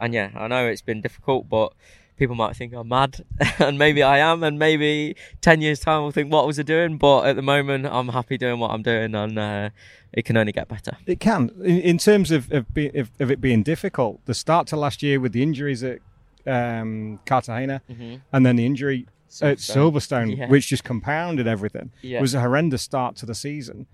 and 0.00 0.14
yeah, 0.14 0.30
I 0.34 0.48
know 0.48 0.66
it's 0.66 0.82
been 0.82 1.00
difficult, 1.00 1.48
but 1.48 1.72
people 2.16 2.34
might 2.34 2.56
think 2.56 2.72
I'm 2.72 2.88
mad, 2.88 3.24
and 3.58 3.78
maybe 3.78 4.02
I 4.02 4.18
am, 4.18 4.42
and 4.42 4.58
maybe 4.58 5.16
ten 5.40 5.60
years 5.60 5.80
time 5.80 6.02
will 6.02 6.10
think 6.10 6.32
what 6.32 6.46
was 6.46 6.58
I 6.58 6.62
doing. 6.62 6.98
But 6.98 7.26
at 7.26 7.36
the 7.36 7.42
moment, 7.42 7.86
I'm 7.86 8.08
happy 8.08 8.38
doing 8.38 8.58
what 8.58 8.70
I'm 8.70 8.82
doing, 8.82 9.14
and 9.14 9.38
uh, 9.38 9.70
it 10.12 10.24
can 10.24 10.36
only 10.36 10.52
get 10.52 10.68
better. 10.68 10.96
It 11.06 11.20
can, 11.20 11.50
in, 11.58 11.80
in 11.80 11.98
terms 11.98 12.30
of 12.30 12.50
of, 12.52 12.72
be, 12.72 12.88
of 12.98 13.10
of, 13.20 13.30
it 13.30 13.40
being 13.40 13.62
difficult. 13.62 14.24
The 14.26 14.34
start 14.34 14.66
to 14.68 14.76
last 14.76 15.02
year 15.02 15.20
with 15.20 15.32
the 15.32 15.42
injuries 15.42 15.82
at 15.82 16.00
um, 16.46 17.20
Cartagena, 17.26 17.82
mm-hmm. 17.90 18.16
and 18.32 18.46
then 18.46 18.56
the 18.56 18.66
injury 18.66 19.06
Silverstone. 19.28 19.50
at 19.50 19.58
Silverstone, 19.58 20.36
yeah. 20.36 20.48
which 20.48 20.68
just 20.68 20.84
compounded 20.84 21.46
everything, 21.46 21.90
yeah. 22.02 22.20
was 22.20 22.34
a 22.34 22.40
horrendous 22.40 22.82
start 22.82 23.16
to 23.16 23.26
the 23.26 23.34
season. 23.34 23.86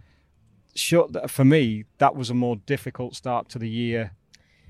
Sure, 0.75 1.09
for 1.27 1.45
me, 1.45 1.85
that 1.99 2.15
was 2.15 2.31
a 2.31 2.35
more 2.35 2.57
difficult 2.57 3.17
start 3.17 3.49
to 3.49 3.59
the 3.59 3.69
year 3.69 4.13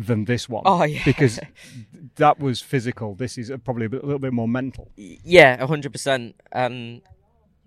than 0.07 0.25
this 0.25 0.49
one. 0.49 0.63
Oh 0.65 0.85
yeah, 0.85 1.03
because 1.05 1.39
that 2.17 2.39
was 2.41 2.61
physical. 2.61 3.15
This 3.15 3.37
is 3.39 3.53
probably 3.65 3.87
a, 3.87 3.89
bit, 3.89 4.03
a 4.03 4.07
little 4.07 4.19
bit 4.19 4.33
more 4.33 4.49
mental. 4.49 4.91
Yeah, 4.97 5.65
hundred 5.65 5.93
percent. 5.93 6.37
And 6.53 7.03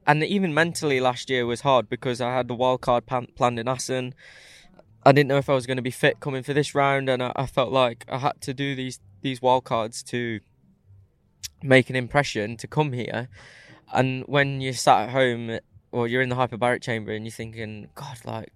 and 0.05 0.23
even 0.23 0.53
mentally, 0.53 0.99
last 0.99 1.29
year 1.29 1.45
was 1.45 1.61
hard 1.61 1.89
because 1.89 2.19
I 2.19 2.35
had 2.35 2.47
the 2.47 2.55
wild 2.55 2.81
card 2.81 3.05
pan- 3.05 3.27
planned 3.35 3.59
in 3.59 3.67
Assen. 3.67 4.13
I 5.05 5.11
didn't 5.11 5.27
know 5.27 5.37
if 5.37 5.49
I 5.49 5.53
was 5.53 5.65
going 5.65 5.77
to 5.77 5.83
be 5.83 5.91
fit 5.91 6.19
coming 6.19 6.43
for 6.43 6.53
this 6.53 6.73
round, 6.73 7.09
and 7.09 7.21
I, 7.21 7.31
I 7.35 7.45
felt 7.45 7.71
like 7.71 8.05
I 8.09 8.17
had 8.17 8.41
to 8.41 8.53
do 8.53 8.75
these 8.75 8.99
these 9.21 9.41
wild 9.41 9.63
cards 9.63 10.03
to 10.03 10.39
make 11.61 11.89
an 11.89 11.95
impression 11.95 12.57
to 12.57 12.67
come 12.67 12.93
here. 12.93 13.29
And 13.93 14.23
when 14.27 14.59
you're 14.59 14.73
sat 14.73 15.03
at 15.03 15.09
home 15.11 15.59
or 15.91 16.07
you're 16.07 16.21
in 16.21 16.29
the 16.29 16.35
hyperbaric 16.35 16.81
chamber 16.81 17.11
and 17.13 17.25
you're 17.25 17.31
thinking, 17.31 17.89
God, 17.95 18.17
like 18.25 18.51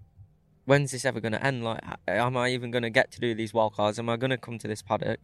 when's 0.67 0.91
this 0.91 1.05
ever 1.05 1.21
going 1.21 1.31
to 1.31 1.43
end? 1.43 1.63
Like, 1.63 1.79
am 2.07 2.35
I 2.35 2.49
even 2.49 2.71
going 2.71 2.83
to 2.83 2.89
get 2.89 3.09
to 3.13 3.21
do 3.21 3.33
these 3.33 3.53
wildcards? 3.53 3.97
Am 3.97 4.09
I 4.09 4.17
going 4.17 4.31
to 4.31 4.37
come 4.37 4.59
to 4.59 4.67
this 4.67 4.81
paddock? 4.81 5.21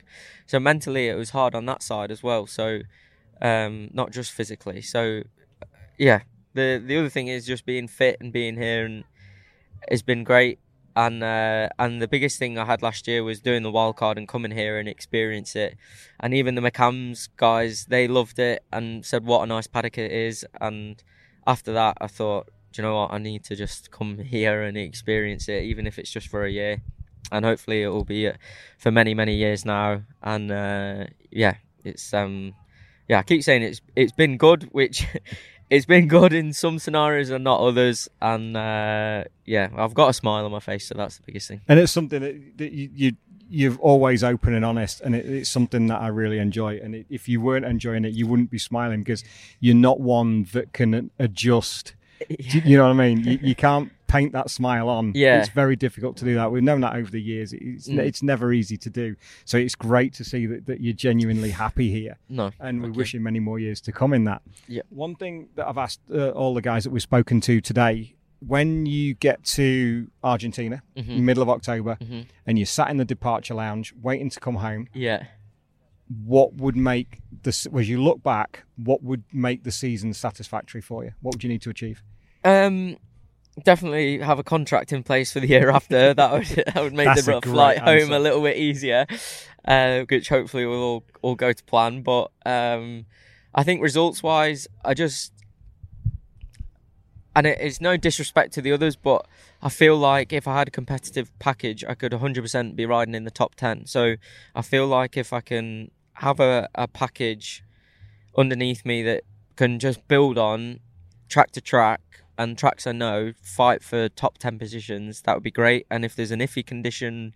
So 0.47 0.57
mentally, 0.57 1.09
it 1.09 1.15
was 1.15 1.31
hard 1.31 1.53
on 1.53 1.65
that 1.65 1.83
side 1.83 2.11
as 2.11 2.23
well. 2.23 2.47
So, 2.47 2.79
um, 3.41 3.89
not 3.93 4.11
just 4.11 4.31
physically. 4.31 4.81
So, 4.81 5.23
yeah. 5.97 6.21
The 6.53 6.81
the 6.85 6.97
other 6.97 7.09
thing 7.09 7.27
is 7.27 7.45
just 7.45 7.65
being 7.65 7.87
fit 7.87 8.17
and 8.21 8.31
being 8.31 8.55
here, 8.55 8.85
and 8.85 9.03
it's 9.87 10.03
been 10.03 10.23
great. 10.23 10.59
And 10.95 11.23
uh, 11.23 11.69
and 11.79 12.01
the 12.01 12.07
biggest 12.07 12.37
thing 12.37 12.57
I 12.57 12.65
had 12.65 12.81
last 12.81 13.07
year 13.07 13.23
was 13.23 13.41
doing 13.41 13.63
the 13.63 13.71
wildcard 13.71 14.17
and 14.17 14.27
coming 14.27 14.51
here 14.51 14.77
and 14.77 14.87
experience 14.87 15.55
it. 15.55 15.75
And 16.19 16.33
even 16.33 16.55
the 16.55 16.61
McAMS 16.61 17.29
guys, 17.35 17.85
they 17.85 18.07
loved 18.07 18.37
it 18.39 18.63
and 18.71 19.03
said 19.03 19.25
what 19.25 19.41
a 19.41 19.47
nice 19.47 19.67
paddock 19.67 19.97
it 19.97 20.11
is. 20.11 20.45
And 20.61 21.03
after 21.47 21.73
that, 21.73 21.97
I 21.99 22.07
thought 22.07 22.49
do 22.73 22.81
you 22.81 22.87
know 22.87 22.95
what? 22.95 23.13
I 23.13 23.19
need 23.19 23.43
to 23.45 23.55
just 23.55 23.91
come 23.91 24.17
here 24.17 24.63
and 24.63 24.75
experience 24.75 25.47
it, 25.47 25.63
even 25.63 25.85
if 25.85 25.99
it's 25.99 26.11
just 26.11 26.27
for 26.27 26.43
a 26.43 26.51
year. 26.51 26.81
And 27.31 27.45
hopefully 27.45 27.83
it 27.83 27.87
will 27.87 28.03
be 28.03 28.31
for 28.77 28.91
many, 28.91 29.13
many 29.13 29.35
years 29.35 29.63
now. 29.63 30.01
And 30.21 30.51
uh, 30.51 31.05
yeah, 31.31 31.55
it's 31.83 32.13
um, 32.13 32.53
yeah. 33.07 33.19
I 33.19 33.23
keep 33.23 33.43
saying 33.43 33.61
it's 33.61 33.81
it's 33.95 34.11
been 34.11 34.37
good, 34.37 34.69
which 34.71 35.05
it's 35.69 35.85
been 35.85 36.07
good 36.07 36.33
in 36.33 36.51
some 36.51 36.79
scenarios 36.79 37.29
and 37.29 37.43
not 37.43 37.59
others. 37.59 38.09
And 38.21 38.57
uh, 38.57 39.25
yeah, 39.45 39.69
I've 39.77 39.93
got 39.93 40.09
a 40.09 40.13
smile 40.13 40.45
on 40.45 40.51
my 40.51 40.59
face, 40.59 40.87
so 40.87 40.95
that's 40.95 41.17
the 41.17 41.23
biggest 41.25 41.47
thing. 41.47 41.61
And 41.67 41.79
it's 41.79 41.91
something 41.91 42.21
that, 42.21 42.57
that 42.57 42.71
you, 42.71 42.89
you 42.93 43.11
you're 43.49 43.75
always 43.77 44.23
open 44.23 44.55
and 44.55 44.65
honest, 44.65 45.01
and 45.01 45.15
it, 45.15 45.25
it's 45.25 45.49
something 45.49 45.85
that 45.87 46.01
I 46.01 46.07
really 46.07 46.39
enjoy. 46.39 46.79
And 46.83 47.05
if 47.09 47.29
you 47.29 47.39
weren't 47.39 47.65
enjoying 47.65 48.03
it, 48.03 48.13
you 48.13 48.25
wouldn't 48.25 48.49
be 48.49 48.57
smiling 48.57 49.01
because 49.01 49.23
you're 49.59 49.75
not 49.75 49.99
one 49.99 50.45
that 50.53 50.73
can 50.73 51.11
adjust 51.19 51.93
yeah. 52.29 52.61
You 52.65 52.77
know 52.77 52.83
what 52.83 52.91
I 52.91 52.93
mean? 52.93 53.23
You, 53.23 53.39
you, 53.41 53.55
can't 53.63 53.91
paint 54.07 54.33
that 54.33 54.49
smile 54.49 54.89
on. 54.89 55.13
Yeah. 55.15 55.39
It's 55.39 55.49
very 55.49 55.75
difficult 55.75 56.17
to 56.17 56.25
do 56.25 56.35
that. 56.35 56.51
We've 56.51 56.63
known 56.63 56.81
that 56.81 56.95
over 56.95 57.09
the 57.09 57.21
years. 57.21 57.53
It's, 57.53 57.87
mm. 57.87 57.99
it's 57.99 58.21
never 58.21 58.53
easy 58.53 58.77
to 58.77 58.89
do. 58.89 59.15
So 59.45 59.57
it's 59.57 59.75
great 59.75 60.13
to 60.15 60.23
see 60.23 60.45
that, 60.47 60.65
that 60.67 60.81
you're 60.81 60.93
genuinely 60.93 61.51
happy 61.51 61.89
here. 61.89 62.17
No. 62.29 62.51
And 62.59 62.81
we 62.81 62.91
wish 62.91 63.13
you 63.13 63.19
many 63.19 63.39
more 63.39 63.59
years 63.59 63.81
to 63.81 63.91
come 63.91 64.13
in 64.13 64.25
that. 64.25 64.41
Yeah. 64.67 64.83
One 64.89 65.15
thing 65.15 65.49
that 65.55 65.67
I've 65.67 65.77
asked 65.77 66.01
uh, 66.13 66.29
all 66.29 66.53
the 66.53 66.61
guys 66.61 66.83
that 66.83 66.91
we've 66.91 67.01
spoken 67.01 67.41
to 67.41 67.61
today 67.61 68.15
when 68.45 68.85
you 68.85 69.13
get 69.13 69.43
to 69.43 70.11
Argentina, 70.21 70.83
mm-hmm. 70.97 71.25
middle 71.25 71.41
of 71.41 71.49
October, 71.49 71.97
mm-hmm. 72.01 72.21
and 72.45 72.59
you're 72.59 72.65
sat 72.65 72.89
in 72.89 72.97
the 72.97 73.05
departure 73.05 73.53
lounge 73.53 73.93
waiting 74.01 74.29
to 74.29 74.39
come 74.39 74.55
home. 74.55 74.87
Yeah 74.93 75.25
what 76.25 76.53
would 76.55 76.75
make 76.75 77.19
this 77.43 77.65
as 77.65 77.89
you 77.89 78.01
look 78.01 78.21
back 78.23 78.63
what 78.77 79.03
would 79.03 79.23
make 79.31 79.63
the 79.63 79.71
season 79.71 80.13
satisfactory 80.13 80.81
for 80.81 81.03
you? 81.03 81.11
What 81.21 81.35
would 81.35 81.43
you 81.43 81.49
need 81.49 81.61
to 81.63 81.69
achieve? 81.69 82.03
Um 82.43 82.97
definitely 83.63 84.17
have 84.17 84.39
a 84.39 84.43
contract 84.43 84.91
in 84.91 85.03
place 85.03 85.31
for 85.31 85.39
the 85.39 85.47
year 85.47 85.69
after. 85.69 86.13
That 86.15 86.31
would 86.31 86.47
that 86.47 86.83
would 86.83 86.93
make 86.93 87.15
the 87.15 87.41
flight 87.43 87.79
home 87.79 88.11
a 88.11 88.19
little 88.19 88.41
bit 88.41 88.57
easier 88.57 89.05
uh, 89.65 90.03
which 90.09 90.29
hopefully 90.29 90.65
will 90.65 90.83
all, 90.83 91.03
all 91.21 91.35
go 91.35 91.53
to 91.53 91.63
plan. 91.63 92.01
But 92.01 92.31
um 92.45 93.05
i 93.55 93.63
think 93.63 93.83
results 93.83 94.23
wise 94.23 94.67
i 94.83 94.95
just 94.95 95.31
and 97.35 97.47
it 97.47 97.59
is 97.59 97.81
no 97.81 97.97
disrespect 97.97 98.53
to 98.53 98.61
the 98.61 98.71
others, 98.71 98.95
but 98.95 99.25
I 99.61 99.69
feel 99.69 99.97
like 99.97 100.31
if 100.31 100.47
I 100.47 100.57
had 100.57 100.67
a 100.67 100.71
competitive 100.71 101.31
package, 101.39 101.83
I 101.83 101.95
could 101.95 102.11
100% 102.11 102.75
be 102.75 102.85
riding 102.85 103.15
in 103.15 103.23
the 103.23 103.31
top 103.31 103.55
10. 103.55 103.87
So 103.87 104.15
I 104.53 104.61
feel 104.61 104.85
like 104.85 105.17
if 105.17 105.33
I 105.33 105.41
can 105.41 105.89
have 106.15 106.39
a, 106.39 106.69
a 106.75 106.87
package 106.87 107.63
underneath 108.37 108.85
me 108.85 109.03
that 109.03 109.23
can 109.55 109.79
just 109.79 110.07
build 110.07 110.37
on 110.37 110.79
track 111.29 111.51
to 111.51 111.61
track 111.61 112.01
and 112.37 112.57
tracks 112.57 112.87
I 112.87 112.91
know 112.91 113.33
fight 113.41 113.83
for 113.83 114.09
top 114.09 114.37
10 114.37 114.57
positions, 114.57 115.21
that 115.21 115.35
would 115.35 115.43
be 115.43 115.51
great. 115.51 115.85
And 115.89 116.03
if 116.03 116.15
there's 116.15 116.31
an 116.31 116.39
iffy 116.39 116.65
condition, 116.65 117.33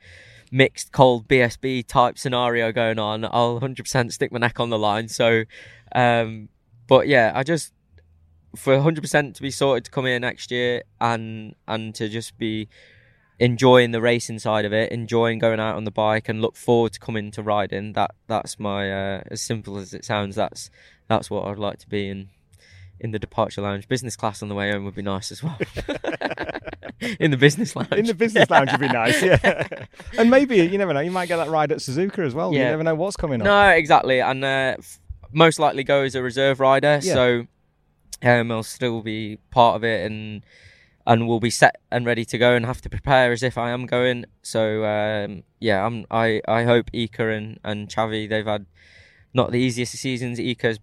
mixed 0.51 0.91
cold 0.91 1.27
BSB 1.27 1.85
type 1.87 2.17
scenario 2.17 2.71
going 2.71 2.99
on, 2.99 3.25
I'll 3.25 3.59
100% 3.59 4.11
stick 4.11 4.31
my 4.31 4.39
neck 4.39 4.59
on 4.59 4.69
the 4.69 4.79
line. 4.79 5.07
So, 5.07 5.43
um, 5.93 6.49
but 6.87 7.07
yeah, 7.07 7.31
I 7.35 7.43
just 7.43 7.73
for 8.55 8.75
100% 8.77 9.35
to 9.35 9.41
be 9.41 9.51
sorted 9.51 9.85
to 9.85 9.91
come 9.91 10.05
here 10.05 10.19
next 10.19 10.51
year 10.51 10.81
and 10.99 11.53
and 11.67 11.93
to 11.93 12.09
just 12.09 12.37
be 12.37 12.67
enjoying 13.39 13.91
the 13.91 14.01
racing 14.01 14.39
side 14.39 14.65
of 14.65 14.73
it, 14.73 14.91
enjoying 14.91 15.39
going 15.39 15.59
out 15.59 15.75
on 15.75 15.83
the 15.83 15.91
bike, 15.91 16.29
and 16.29 16.41
look 16.41 16.55
forward 16.55 16.93
to 16.93 16.99
coming 16.99 17.31
to 17.31 17.43
riding. 17.43 17.93
That 17.93 18.11
that's 18.27 18.59
my 18.59 18.91
uh, 18.91 19.21
as 19.29 19.41
simple 19.41 19.77
as 19.77 19.93
it 19.93 20.05
sounds. 20.05 20.35
That's 20.35 20.69
that's 21.07 21.29
what 21.29 21.45
I'd 21.45 21.59
like 21.59 21.79
to 21.79 21.89
be 21.89 22.09
in 22.09 22.29
in 22.99 23.11
the 23.11 23.19
departure 23.19 23.61
lounge. 23.61 23.87
Business 23.87 24.15
class 24.15 24.41
on 24.41 24.49
the 24.49 24.55
way 24.55 24.71
home 24.71 24.85
would 24.85 24.95
be 24.95 25.01
nice 25.01 25.31
as 25.31 25.43
well. 25.43 25.57
in 27.19 27.31
the 27.31 27.37
business 27.37 27.75
lounge. 27.75 27.91
In 27.93 28.05
the 28.05 28.13
business 28.13 28.49
lounge 28.49 28.71
would 28.71 28.81
be 28.81 28.87
nice, 28.87 29.21
yeah. 29.21 29.67
and 30.17 30.29
maybe 30.29 30.57
you 30.57 30.77
never 30.77 30.93
know, 30.93 31.01
you 31.01 31.11
might 31.11 31.27
get 31.27 31.37
that 31.37 31.49
ride 31.49 31.71
at 31.71 31.79
Suzuka 31.79 32.19
as 32.19 32.33
well. 32.33 32.53
You 32.53 32.59
never 32.59 32.83
know 32.83 32.95
what's 32.95 33.17
coming 33.17 33.41
up. 33.41 33.45
No, 33.45 33.69
exactly, 33.69 34.19
and 34.19 34.43
uh, 34.43 34.75
f- 34.79 34.99
most 35.31 35.59
likely 35.59 35.83
go 35.83 36.01
as 36.01 36.15
a 36.15 36.23
reserve 36.23 36.59
rider. 36.59 36.99
Yeah. 37.03 37.13
So 37.13 37.47
um, 38.23 38.51
I'll 38.51 38.63
still 38.63 39.01
be 39.01 39.37
part 39.51 39.75
of 39.75 39.83
it, 39.83 40.09
and 40.09 40.43
and 41.07 41.25
will 41.25 41.39
be 41.39 41.49
set 41.49 41.77
and 41.89 42.05
ready 42.05 42.25
to 42.25 42.37
go, 42.37 42.53
and 42.53 42.65
have 42.65 42.81
to 42.81 42.89
prepare 42.89 43.31
as 43.31 43.41
if 43.41 43.57
I 43.57 43.71
am 43.71 43.87
going. 43.87 44.25
So 44.43 44.83
um, 44.85 45.43
yeah, 45.59 45.83
I'm, 45.83 46.05
I 46.11 46.41
I 46.47 46.65
hope 46.65 46.91
Iker 46.91 47.35
and 47.35 47.59
and 47.63 47.87
Xavi 47.87 48.29
they've 48.29 48.45
had 48.45 48.67
not 49.33 49.51
the 49.51 49.59
easiest 49.59 49.93
of 49.95 50.01
seasons. 50.01 50.37
Iker's 50.37 50.79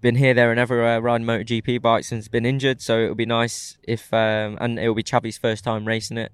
been 0.00 0.16
here, 0.16 0.34
there, 0.34 0.50
and 0.50 0.60
everywhere 0.60 1.00
riding 1.00 1.26
MotoGP 1.26 1.80
bikes 1.80 2.12
and 2.12 2.18
has 2.18 2.28
been 2.28 2.44
injured. 2.44 2.80
So 2.80 3.00
it'll 3.00 3.14
be 3.14 3.26
nice 3.26 3.78
if 3.84 4.12
um, 4.12 4.58
and 4.60 4.78
it'll 4.78 4.94
be 4.94 5.04
Xavi's 5.04 5.38
first 5.38 5.64
time 5.64 5.86
racing 5.86 6.18
it. 6.18 6.32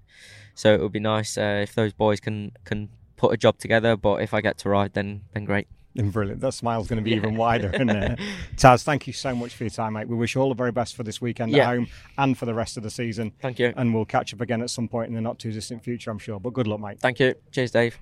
So 0.54 0.74
it 0.74 0.80
would 0.80 0.92
be 0.92 1.00
nice 1.00 1.36
uh, 1.36 1.60
if 1.62 1.74
those 1.74 1.92
boys 1.92 2.20
can 2.20 2.52
can 2.64 2.88
put 3.16 3.34
a 3.34 3.36
job 3.36 3.58
together. 3.58 3.96
But 3.96 4.22
if 4.22 4.32
I 4.32 4.40
get 4.40 4.56
to 4.58 4.70
ride, 4.70 4.94
then 4.94 5.22
then 5.34 5.44
great. 5.44 5.68
Brilliant. 5.96 6.40
That 6.40 6.52
smile's 6.54 6.88
going 6.88 6.96
to 6.98 7.02
be 7.04 7.10
Yeah. 7.10 7.16
even 7.18 7.36
wider. 7.36 7.70
Isn't 7.72 7.88
it? 7.90 8.18
Taz, 8.56 8.82
thank 8.82 9.06
you 9.06 9.12
so 9.12 9.34
much 9.34 9.54
for 9.54 9.62
your 9.64 9.70
time, 9.70 9.92
mate. 9.92 10.08
We 10.08 10.16
wish 10.16 10.34
you 10.34 10.40
all 10.40 10.48
the 10.48 10.54
very 10.56 10.72
best 10.72 10.96
for 10.96 11.04
this 11.04 11.20
weekend 11.20 11.52
Yeah. 11.52 11.70
at 11.70 11.76
home 11.76 11.86
and 12.18 12.36
for 12.36 12.46
the 12.46 12.54
rest 12.54 12.76
of 12.76 12.82
the 12.82 12.90
season. 12.90 13.32
Thank 13.40 13.58
you. 13.60 13.72
And 13.76 13.94
we'll 13.94 14.04
catch 14.04 14.34
up 14.34 14.40
again 14.40 14.60
at 14.60 14.70
some 14.70 14.88
point 14.88 15.08
in 15.08 15.14
the 15.14 15.20
not 15.20 15.38
too 15.38 15.52
distant 15.52 15.84
future, 15.84 16.10
I'm 16.10 16.18
sure. 16.18 16.40
But 16.40 16.52
good 16.52 16.66
luck, 16.66 16.80
mate. 16.80 16.98
Thank 17.00 17.20
you. 17.20 17.34
Cheers, 17.52 17.70
Dave. 17.70 17.98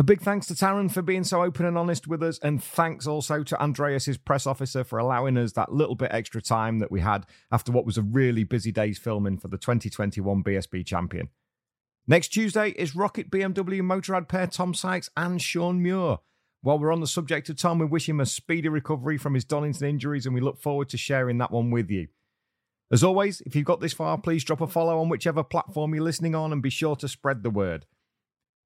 A 0.00 0.04
big 0.04 0.20
thanks 0.20 0.46
to 0.46 0.54
Tarran 0.54 0.92
for 0.92 1.02
being 1.02 1.24
so 1.24 1.42
open 1.42 1.66
and 1.66 1.76
honest 1.76 2.06
with 2.06 2.22
us, 2.22 2.38
and 2.38 2.62
thanks 2.62 3.04
also 3.04 3.42
to 3.42 3.60
Andreas, 3.60 4.04
his 4.04 4.16
press 4.16 4.46
officer, 4.46 4.84
for 4.84 5.00
allowing 5.00 5.36
us 5.36 5.52
that 5.54 5.72
little 5.72 5.96
bit 5.96 6.10
extra 6.12 6.40
time 6.40 6.78
that 6.78 6.92
we 6.92 7.00
had 7.00 7.26
after 7.50 7.72
what 7.72 7.84
was 7.84 7.98
a 7.98 8.02
really 8.02 8.44
busy 8.44 8.70
day's 8.70 8.96
filming 8.96 9.38
for 9.38 9.48
the 9.48 9.58
2021 9.58 10.44
BSB 10.44 10.86
champion. 10.86 11.30
Next 12.10 12.28
Tuesday 12.28 12.70
is 12.70 12.96
ROKiT 12.96 13.28
BMW 13.28 13.82
Motorrad 13.82 14.28
pair 14.28 14.46
Tom 14.46 14.72
Sykes 14.72 15.10
and 15.14 15.42
Sean 15.42 15.82
Muir. 15.82 16.16
While 16.62 16.78
we're 16.78 16.90
on 16.90 17.02
the 17.02 17.06
subject 17.06 17.50
of 17.50 17.56
Tom, 17.56 17.78
we 17.78 17.84
wish 17.84 18.08
him 18.08 18.18
a 18.18 18.24
speedy 18.24 18.70
recovery 18.70 19.18
from 19.18 19.34
his 19.34 19.44
Donington 19.44 19.86
injuries, 19.86 20.24
and 20.24 20.34
we 20.34 20.40
look 20.40 20.58
forward 20.58 20.88
to 20.88 20.96
sharing 20.96 21.36
that 21.36 21.50
one 21.50 21.70
with 21.70 21.90
you. 21.90 22.08
As 22.90 23.04
always, 23.04 23.42
if 23.42 23.54
you've 23.54 23.66
got 23.66 23.82
this 23.82 23.92
far, 23.92 24.16
please 24.16 24.42
drop 24.42 24.62
a 24.62 24.66
follow 24.66 24.98
on 24.98 25.10
whichever 25.10 25.44
platform 25.44 25.94
you're 25.94 26.02
listening 26.02 26.34
on 26.34 26.50
and 26.50 26.62
be 26.62 26.70
sure 26.70 26.96
to 26.96 27.08
spread 27.08 27.42
the 27.42 27.50
word. 27.50 27.84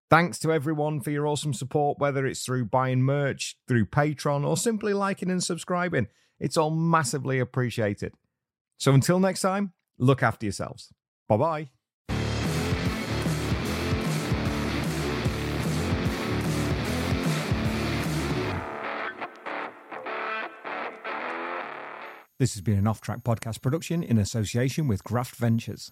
Thanks 0.08 0.38
to 0.38 0.52
everyone 0.52 1.00
for 1.00 1.10
your 1.10 1.26
awesome 1.26 1.52
support, 1.52 1.98
whether 1.98 2.24
it's 2.24 2.44
through 2.44 2.66
buying 2.66 3.02
merch, 3.02 3.56
through 3.66 3.86
Patreon, 3.86 4.46
or 4.46 4.56
simply 4.56 4.94
liking 4.94 5.32
and 5.32 5.42
subscribing. 5.42 6.06
It's 6.38 6.56
all 6.56 6.70
massively 6.70 7.40
appreciated. 7.40 8.14
So 8.78 8.92
until 8.92 9.18
next 9.18 9.40
time, 9.40 9.72
look 9.98 10.22
after 10.22 10.46
yourselves. 10.46 10.92
Bye 11.28 11.36
bye. 11.38 11.70
This 22.42 22.54
has 22.54 22.60
been 22.60 22.76
an 22.76 22.88
off 22.88 23.00
track 23.00 23.22
podcast 23.22 23.62
production 23.62 24.02
in 24.02 24.18
association 24.18 24.88
with 24.88 25.04
Graft 25.04 25.36
Ventures. 25.36 25.80